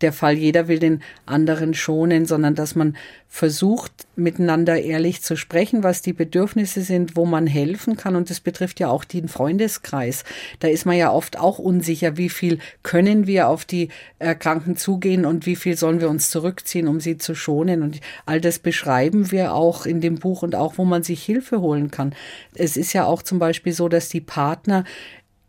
der 0.00 0.12
Fall, 0.12 0.34
jeder 0.34 0.68
will 0.68 0.78
den 0.78 1.02
anderen 1.26 1.74
schonen, 1.74 2.26
sondern 2.26 2.54
dass 2.54 2.74
man 2.74 2.96
versucht, 3.28 4.06
miteinander 4.14 4.80
ehrlich 4.80 5.20
zu 5.20 5.36
sprechen, 5.36 5.82
was 5.82 6.02
die 6.02 6.12
Bedürfnisse 6.12 6.82
sind, 6.82 7.16
wo 7.16 7.26
man 7.26 7.48
helfen 7.48 7.96
kann. 7.96 8.14
Und 8.14 8.30
das 8.30 8.38
betrifft 8.38 8.78
ja 8.78 8.88
auch 8.88 9.04
den 9.04 9.26
Freundeskreis. 9.26 10.22
Da 10.60 10.68
ist 10.68 10.86
man 10.86 10.96
ja 10.96 11.10
oft 11.10 11.38
auch 11.38 11.58
unsicher, 11.58 12.16
wie 12.16 12.28
viel 12.28 12.60
können 12.84 13.26
wir 13.26 13.48
auf 13.48 13.64
die 13.64 13.88
Erkrankten 14.20 14.76
zugehen 14.76 15.24
und 15.24 15.46
wie 15.46 15.56
viel 15.56 15.76
sollen 15.76 16.00
wir 16.00 16.10
uns 16.10 16.30
zurückziehen, 16.30 16.86
um 16.86 17.00
sie 17.00 17.18
zu 17.18 17.34
schonen. 17.34 17.82
Und 17.82 18.00
all 18.24 18.40
das 18.40 18.60
beschreiben 18.60 19.32
wir 19.32 19.54
auch 19.54 19.84
in 19.84 20.00
dem 20.00 20.16
Buch 20.16 20.42
und 20.42 20.54
auch, 20.54 20.78
wo 20.78 20.84
man 20.84 21.02
sich 21.02 21.24
Hilfe 21.24 21.60
holen 21.60 21.90
kann. 21.90 22.14
Es 22.54 22.76
ist 22.76 22.92
ja 22.92 23.04
auch 23.04 23.22
zum 23.22 23.40
Beispiel 23.40 23.72
so, 23.72 23.88
dass 23.88 24.08
die 24.08 24.20
Partner 24.20 24.84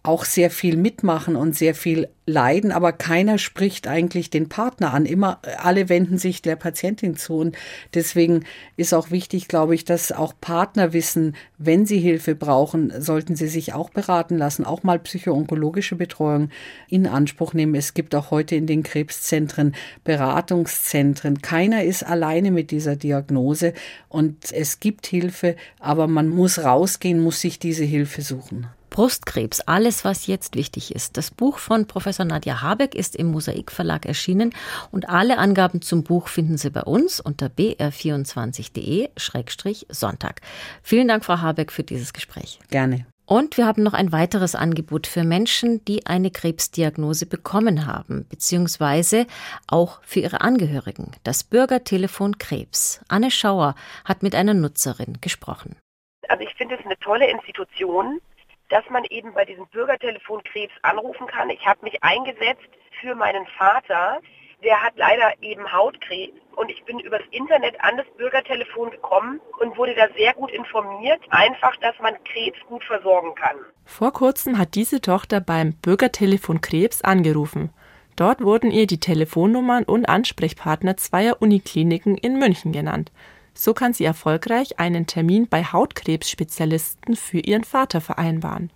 auch 0.06 0.26
sehr 0.26 0.50
viel 0.50 0.78
mitmachen 0.78 1.36
und 1.36 1.56
sehr 1.56 1.76
viel 1.76 2.10
leiden, 2.28 2.72
aber 2.72 2.92
keiner 2.92 3.38
spricht 3.38 3.88
eigentlich 3.88 4.30
den 4.30 4.50
Partner 4.50 4.94
an. 4.94 5.06
Immer 5.06 5.40
alle 5.58 5.90
wenden 5.90 6.18
sich 6.18 6.42
der 6.42 6.56
Patientin 6.56 7.16
zu 7.16 7.38
und 7.38 7.56
deswegen 7.94 8.46
ist 8.78 8.94
auch 8.94 9.12
wichtig, 9.12 9.48
glaube 9.48 9.76
ich, 9.76 9.86
dass 9.86 10.12
auch 10.12 10.34
Partner 10.42 10.94
wissen, 10.94 11.36
wenn 11.58 11.86
sie 11.86 12.00
Hilfe 12.00 12.36
brauchen, 12.36 12.94
sollten 13.00 13.36
sie 13.36 13.48
sich 13.48 13.74
auch 13.74 13.90
beraten 13.90 14.38
lassen, 14.38 14.66
auch 14.66 14.84
mal 14.84 15.00
psychoonkologische 15.00 15.96
Betreuung 15.96 16.50
in 16.90 17.06
Anspruch 17.06 17.54
nehmen. 17.54 17.76
Es 17.76 17.94
gibt 17.94 18.16
auch 18.16 18.32
heute 18.32 18.56
in 18.56 18.66
den 18.66 18.84
Krebszentren 18.84 19.76
Beratungszentren. 20.04 21.42
Keiner 21.42 21.84
ist 21.84 22.04
alleine 22.04 22.50
mit 22.52 22.72
dieser 22.72 22.96
Diagnose 22.96 23.74
und 24.10 24.52
es 24.52 24.80
gibt 24.80 25.06
Hilfe, 25.06 25.56
aber 25.80 26.08
man 26.08 26.30
muss 26.30 26.64
rausgehen, 26.64 27.20
muss 27.20 27.42
sich 27.42 27.60
diese 27.60 27.84
Hilfe 27.84 28.24
suchen. 28.24 28.68
Brustkrebs, 28.96 29.60
alles, 29.60 30.06
was 30.06 30.26
jetzt 30.26 30.56
wichtig 30.56 30.96
ist. 30.96 31.18
Das 31.18 31.30
Buch 31.30 31.58
von 31.58 31.86
Professor 31.86 32.26
Nadja 32.26 32.62
Habeck 32.62 32.96
ist 32.96 33.18
im 33.18 33.28
Mosaik 33.28 33.70
Verlag 33.70 34.06
erschienen 34.06 34.56
und 34.90 35.10
alle 35.10 35.38
Angaben 35.38 35.82
zum 35.82 36.06
Buch 36.06 36.30
finden 36.30 36.58
Sie 36.58 36.70
bei 36.70 36.84
uns 36.84 37.20
unter 37.20 37.48
br24.de-sonntag. 37.48 40.40
Vielen 40.82 41.10
Dank, 41.10 41.26
Frau 41.26 41.40
Habeck, 41.40 41.74
für 41.74 41.84
dieses 41.84 42.14
Gespräch. 42.14 42.62
Gerne. 42.70 43.06
Und 43.26 43.58
wir 43.58 43.66
haben 43.66 43.84
noch 43.84 43.92
ein 43.92 44.14
weiteres 44.14 44.56
Angebot 44.56 45.08
für 45.08 45.26
Menschen, 45.26 45.84
die 45.84 46.06
eine 46.06 46.32
Krebsdiagnose 46.32 47.26
bekommen 47.26 47.88
haben, 47.88 48.26
beziehungsweise 48.30 49.28
auch 49.68 50.00
für 50.04 50.22
ihre 50.22 50.40
Angehörigen. 50.40 51.12
Das 51.26 51.44
Bürgertelefon 51.44 52.38
Krebs. 52.38 53.02
Anne 53.10 53.30
Schauer 53.30 53.76
hat 54.06 54.24
mit 54.24 54.36
einer 54.36 54.54
Nutzerin 54.54 55.18
gesprochen. 55.20 55.76
Also 56.30 56.46
ich 56.46 56.54
finde 56.54 56.76
es 56.76 56.86
eine 56.86 56.98
tolle 57.00 57.30
Institution, 57.30 58.22
dass 58.70 58.84
man 58.90 59.04
eben 59.06 59.34
bei 59.34 59.46
diesem 59.46 59.68
Bürgertelefon 59.68 60.44
Krebs 60.44 60.74
anrufen 60.82 61.28
kann. 61.28 61.50
Ich 61.50 61.66
habe 61.66 61.80
mich 61.84 62.04
eingesetzt 62.04 62.70
für 63.02 63.16
meinen 63.16 63.46
Vater. 63.58 64.20
Der 64.64 64.82
hat 64.82 64.94
leider 64.96 65.32
eben 65.42 65.72
Hautkrebs 65.72 66.34
und 66.56 66.72
ich 66.72 66.84
bin 66.86 67.00
übers 67.00 67.22
Internet 67.32 67.80
an 67.82 67.98
das 67.98 68.08
Bürgertelefon 68.18 68.92
gekommen 68.92 69.40
und 69.60 69.78
wurde 69.78 69.94
da 69.94 70.08
sehr 70.18 70.34
gut 70.34 70.52
informiert, 70.52 71.22
einfach, 71.30 71.76
dass 71.78 71.94
man 72.00 72.16
Krebs 72.24 72.58
gut 72.68 72.84
versorgen 72.84 73.36
kann. 73.36 73.58
Vor 73.84 74.12
kurzem 74.14 74.58
hat 74.58 74.76
diese 74.76 75.02
Tochter 75.02 75.42
beim 75.42 75.74
Bürgertelefon 75.74 76.62
Krebs 76.62 77.04
angerufen. 77.04 77.72
Dort 78.16 78.42
wurden 78.42 78.72
ihr 78.72 78.88
die 78.88 79.00
Telefonnummern 79.00 79.84
und 79.84 80.08
Ansprechpartner 80.08 80.96
zweier 80.96 81.42
Unikliniken 81.42 82.18
in 82.18 82.40
München 82.40 82.72
genannt. 82.72 83.12
So 83.58 83.74
kann 83.74 83.94
sie 83.94 84.04
erfolgreich 84.04 84.80
einen 84.80 85.08
Termin 85.08 85.48
bei 85.48 85.64
Hautkrebsspezialisten 85.64 87.16
für 87.16 87.40
ihren 87.40 87.64
Vater 87.64 88.02
vereinbaren. 88.02 88.70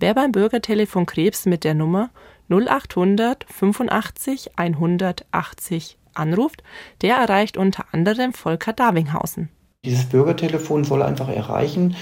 Wer 0.00 0.14
beim 0.14 0.32
Bürgertelefon 0.32 1.06
Krebs 1.06 1.46
mit 1.46 1.64
der 1.64 1.74
Nummer 1.74 2.10
0800 2.50 3.46
85 3.48 4.58
180 4.58 5.98
anruft, 6.14 6.62
der 7.00 7.16
erreicht 7.16 7.56
unter 7.56 7.86
anderem 7.92 8.32
Volker 8.32 8.72
Darvinghausen. 8.72 9.48
Dieses 9.84 10.06
Bürgertelefon 10.06 10.82
soll 10.82 11.02
einfach 11.02 11.28
erreichen, 11.28 11.94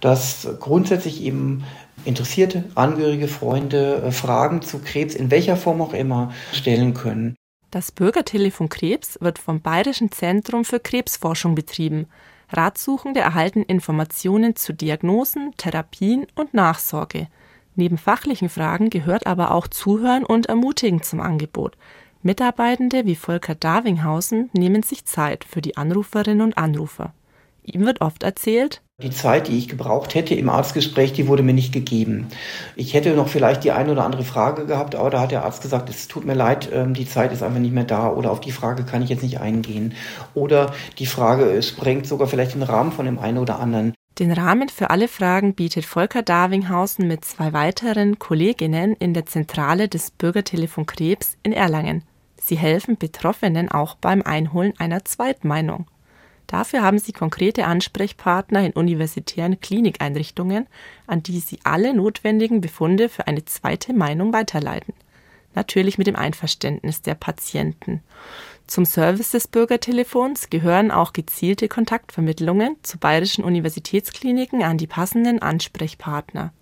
dass 0.00 0.48
grundsätzlich 0.60 1.22
eben 1.22 1.64
interessierte 2.04 2.64
Angehörige, 2.76 3.26
Freunde 3.26 4.02
äh, 4.06 4.12
Fragen 4.12 4.62
zu 4.62 4.78
Krebs 4.78 5.14
in 5.14 5.30
welcher 5.30 5.56
Form 5.56 5.80
auch 5.80 5.94
immer 5.94 6.32
stellen 6.52 6.94
können. 6.94 7.34
Das 7.74 7.90
Bürgertelefon 7.90 8.68
Krebs 8.68 9.18
wird 9.20 9.40
vom 9.40 9.60
Bayerischen 9.60 10.12
Zentrum 10.12 10.64
für 10.64 10.78
Krebsforschung 10.78 11.56
betrieben. 11.56 12.06
Ratsuchende 12.50 13.18
erhalten 13.18 13.64
Informationen 13.64 14.54
zu 14.54 14.72
Diagnosen, 14.72 15.50
Therapien 15.56 16.28
und 16.36 16.54
Nachsorge. 16.54 17.26
Neben 17.74 17.98
fachlichen 17.98 18.48
Fragen 18.48 18.90
gehört 18.90 19.26
aber 19.26 19.50
auch 19.50 19.66
Zuhören 19.66 20.24
und 20.24 20.46
Ermutigen 20.46 21.02
zum 21.02 21.18
Angebot. 21.18 21.76
Mitarbeitende 22.22 23.06
wie 23.06 23.16
Volker 23.16 23.56
Darvinghausen 23.56 24.50
nehmen 24.52 24.84
sich 24.84 25.04
Zeit 25.04 25.42
für 25.42 25.60
die 25.60 25.76
Anruferinnen 25.76 26.42
und 26.42 26.56
Anrufer. 26.56 27.12
Ihm 27.64 27.84
wird 27.86 28.02
oft 28.02 28.22
erzählt, 28.22 28.82
die 29.02 29.10
Zeit, 29.10 29.48
die 29.48 29.58
ich 29.58 29.68
gebraucht 29.68 30.14
hätte 30.14 30.36
im 30.36 30.48
Arztgespräch, 30.48 31.12
die 31.12 31.26
wurde 31.26 31.42
mir 31.42 31.52
nicht 31.52 31.72
gegeben. 31.72 32.28
Ich 32.76 32.94
hätte 32.94 33.10
noch 33.16 33.26
vielleicht 33.26 33.64
die 33.64 33.72
eine 33.72 33.90
oder 33.90 34.04
andere 34.04 34.22
Frage 34.22 34.66
gehabt, 34.66 34.94
aber 34.94 35.10
da 35.10 35.20
hat 35.20 35.32
der 35.32 35.44
Arzt 35.44 35.62
gesagt, 35.62 35.90
es 35.90 36.06
tut 36.06 36.24
mir 36.24 36.34
leid, 36.34 36.70
ähm, 36.72 36.94
die 36.94 37.08
Zeit 37.08 37.32
ist 37.32 37.42
einfach 37.42 37.58
nicht 37.58 37.74
mehr 37.74 37.82
da 37.82 38.08
oder 38.08 38.30
auf 38.30 38.40
die 38.40 38.52
Frage 38.52 38.84
kann 38.84 39.02
ich 39.02 39.08
jetzt 39.08 39.24
nicht 39.24 39.40
eingehen. 39.40 39.94
Oder 40.34 40.72
die 40.98 41.06
Frage 41.06 41.60
sprengt 41.64 42.06
sogar 42.06 42.28
vielleicht 42.28 42.54
den 42.54 42.62
Rahmen 42.62 42.92
von 42.92 43.04
dem 43.04 43.18
einen 43.18 43.38
oder 43.38 43.58
anderen. 43.58 43.94
Den 44.20 44.30
Rahmen 44.30 44.68
für 44.68 44.90
alle 44.90 45.08
Fragen 45.08 45.54
bietet 45.54 45.84
Volker 45.84 46.22
Darvinghausen 46.22 47.08
mit 47.08 47.24
zwei 47.24 47.52
weiteren 47.52 48.20
Kolleginnen 48.20 48.94
in 48.94 49.12
der 49.12 49.26
Zentrale 49.26 49.88
des 49.88 50.12
Bürgertelefon 50.12 50.86
Krebs 50.86 51.36
in 51.42 51.52
Erlangen. 51.52 52.04
Sie 52.40 52.56
helfen 52.56 52.96
Betroffenen 52.96 53.72
auch 53.72 53.96
beim 53.96 54.22
Einholen 54.22 54.74
einer 54.78 55.04
Zweitmeinung. 55.04 55.86
Dafür 56.54 56.82
haben 56.82 57.00
sie 57.00 57.10
konkrete 57.10 57.64
Ansprechpartner 57.64 58.64
in 58.64 58.74
universitären 58.74 59.60
Klinikeinrichtungen, 59.60 60.68
an 61.08 61.20
die 61.20 61.40
sie 61.40 61.58
alle 61.64 61.92
notwendigen 61.92 62.60
Befunde 62.60 63.08
für 63.08 63.26
eine 63.26 63.44
zweite 63.44 63.92
Meinung 63.92 64.32
weiterleiten. 64.32 64.94
Natürlich 65.56 65.98
mit 65.98 66.06
dem 66.06 66.14
Einverständnis 66.14 67.02
der 67.02 67.16
Patienten. 67.16 68.04
Zum 68.68 68.84
Service 68.84 69.32
des 69.32 69.48
Bürgertelefons 69.48 70.48
gehören 70.48 70.92
auch 70.92 71.12
gezielte 71.12 71.66
Kontaktvermittlungen 71.66 72.76
zu 72.82 72.98
bayerischen 72.98 73.42
Universitätskliniken 73.42 74.62
an 74.62 74.78
die 74.78 74.86
passenden 74.86 75.42
Ansprechpartner. 75.42 76.52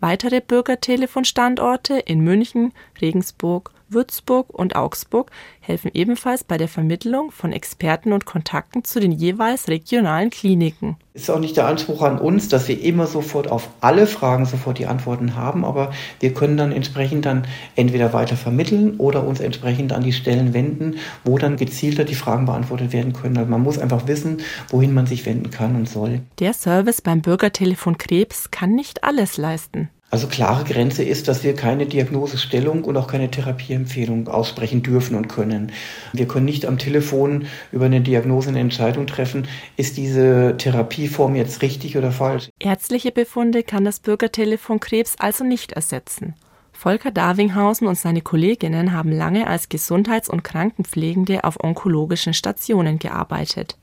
Weitere 0.00 0.40
Bürgertelefonstandorte 0.40 2.00
in 2.00 2.18
München, 2.22 2.72
Regensburg 3.00 3.70
Würzburg 3.92 4.50
und 4.50 4.76
Augsburg 4.76 5.30
helfen 5.60 5.90
ebenfalls 5.94 6.44
bei 6.44 6.58
der 6.58 6.68
Vermittlung 6.68 7.30
von 7.30 7.52
Experten 7.52 8.12
und 8.12 8.24
Kontakten 8.24 8.84
zu 8.84 9.00
den 9.00 9.12
jeweils 9.12 9.68
regionalen 9.68 10.30
Kliniken. 10.30 10.96
Es 11.12 11.22
ist 11.22 11.30
auch 11.30 11.40
nicht 11.40 11.56
der 11.56 11.66
Anspruch 11.66 12.02
an 12.02 12.18
uns, 12.18 12.48
dass 12.48 12.68
wir 12.68 12.80
immer 12.80 13.06
sofort 13.06 13.50
auf 13.50 13.68
alle 13.80 14.06
Fragen 14.06 14.46
sofort 14.46 14.78
die 14.78 14.86
Antworten 14.86 15.34
haben, 15.34 15.64
aber 15.64 15.92
wir 16.20 16.32
können 16.32 16.56
dann 16.56 16.70
entsprechend 16.70 17.26
dann 17.26 17.46
entweder 17.74 18.12
weiter 18.12 18.36
vermitteln 18.36 18.96
oder 18.98 19.26
uns 19.26 19.40
entsprechend 19.40 19.92
an 19.92 20.02
die 20.02 20.12
Stellen 20.12 20.54
wenden, 20.54 20.96
wo 21.24 21.36
dann 21.36 21.56
gezielter 21.56 22.04
die 22.04 22.14
Fragen 22.14 22.46
beantwortet 22.46 22.92
werden 22.92 23.12
können. 23.12 23.36
Also 23.36 23.50
man 23.50 23.62
muss 23.62 23.78
einfach 23.78 24.06
wissen, 24.06 24.38
wohin 24.68 24.94
man 24.94 25.06
sich 25.06 25.26
wenden 25.26 25.50
kann 25.50 25.74
und 25.74 25.88
soll. 25.88 26.20
Der 26.38 26.52
Service 26.52 27.02
beim 27.02 27.22
Bürgertelefon 27.22 27.98
Krebs 27.98 28.50
kann 28.50 28.74
nicht 28.74 29.02
alles 29.02 29.36
leisten. 29.36 29.90
Also 30.10 30.26
klare 30.26 30.64
Grenze 30.64 31.04
ist, 31.04 31.28
dass 31.28 31.44
wir 31.44 31.54
keine 31.54 31.86
Diagnosestellung 31.86 32.82
und 32.82 32.96
auch 32.96 33.06
keine 33.06 33.30
Therapieempfehlung 33.30 34.26
aussprechen 34.26 34.82
dürfen 34.82 35.14
und 35.14 35.28
können. 35.28 35.70
Wir 36.12 36.26
können 36.26 36.46
nicht 36.46 36.66
am 36.66 36.78
Telefon 36.78 37.46
über 37.70 37.84
eine 37.84 38.00
Diagnose 38.00 38.48
eine 38.48 38.58
Entscheidung 38.58 39.06
treffen, 39.06 39.46
ist 39.76 39.96
diese 39.96 40.56
Therapieform 40.58 41.36
jetzt 41.36 41.62
richtig 41.62 41.96
oder 41.96 42.10
falsch. 42.10 42.50
Ärztliche 42.58 43.12
Befunde 43.12 43.62
kann 43.62 43.84
das 43.84 44.00
Bürgertelefon 44.00 44.80
Krebs 44.80 45.14
also 45.18 45.44
nicht 45.44 45.72
ersetzen. 45.72 46.34
Volker 46.72 47.12
Darvinghausen 47.12 47.86
und 47.86 47.96
seine 47.96 48.22
Kolleginnen 48.22 48.92
haben 48.92 49.12
lange 49.12 49.46
als 49.46 49.68
Gesundheits- 49.68 50.30
und 50.30 50.42
Krankenpflegende 50.42 51.44
auf 51.44 51.62
onkologischen 51.62 52.34
Stationen 52.34 52.98
gearbeitet. 52.98 53.76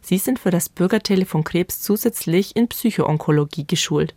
Sie 0.00 0.18
sind 0.18 0.38
für 0.38 0.50
das 0.50 0.68
Bürgertelefon 0.68 1.44
Krebs 1.44 1.80
zusätzlich 1.80 2.56
in 2.56 2.68
Psychoonkologie 2.68 3.66
geschult. 3.66 4.14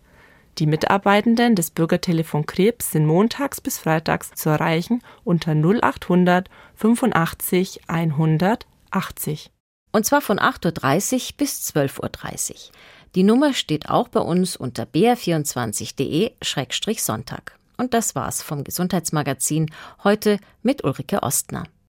Die 0.59 0.65
Mitarbeitenden 0.65 1.55
des 1.55 1.69
Bürgertelefon 1.69 2.47
Krebs 2.47 2.91
sind 2.91 3.05
montags 3.05 3.61
bis 3.61 3.77
freitags 3.77 4.31
zu 4.31 4.49
erreichen 4.49 5.03
unter 5.23 5.51
0800 5.51 6.49
85 6.75 7.81
180. 7.87 9.51
Und 9.91 10.05
zwar 10.05 10.21
von 10.21 10.39
8.30 10.39 11.13
Uhr 11.13 11.21
bis 11.37 11.69
12.30 11.69 12.51
Uhr. 12.51 12.57
Die 13.13 13.23
Nummer 13.23 13.53
steht 13.53 13.89
auch 13.89 14.07
bei 14.07 14.19
uns 14.19 14.55
unter 14.55 14.83
br24.de-sonntag. 14.83 17.51
Und 17.77 17.93
das 17.93 18.15
war's 18.15 18.41
vom 18.41 18.63
Gesundheitsmagazin 18.63 19.69
heute 20.03 20.39
mit 20.63 20.83
Ulrike 20.83 21.21
Ostner. 21.21 21.65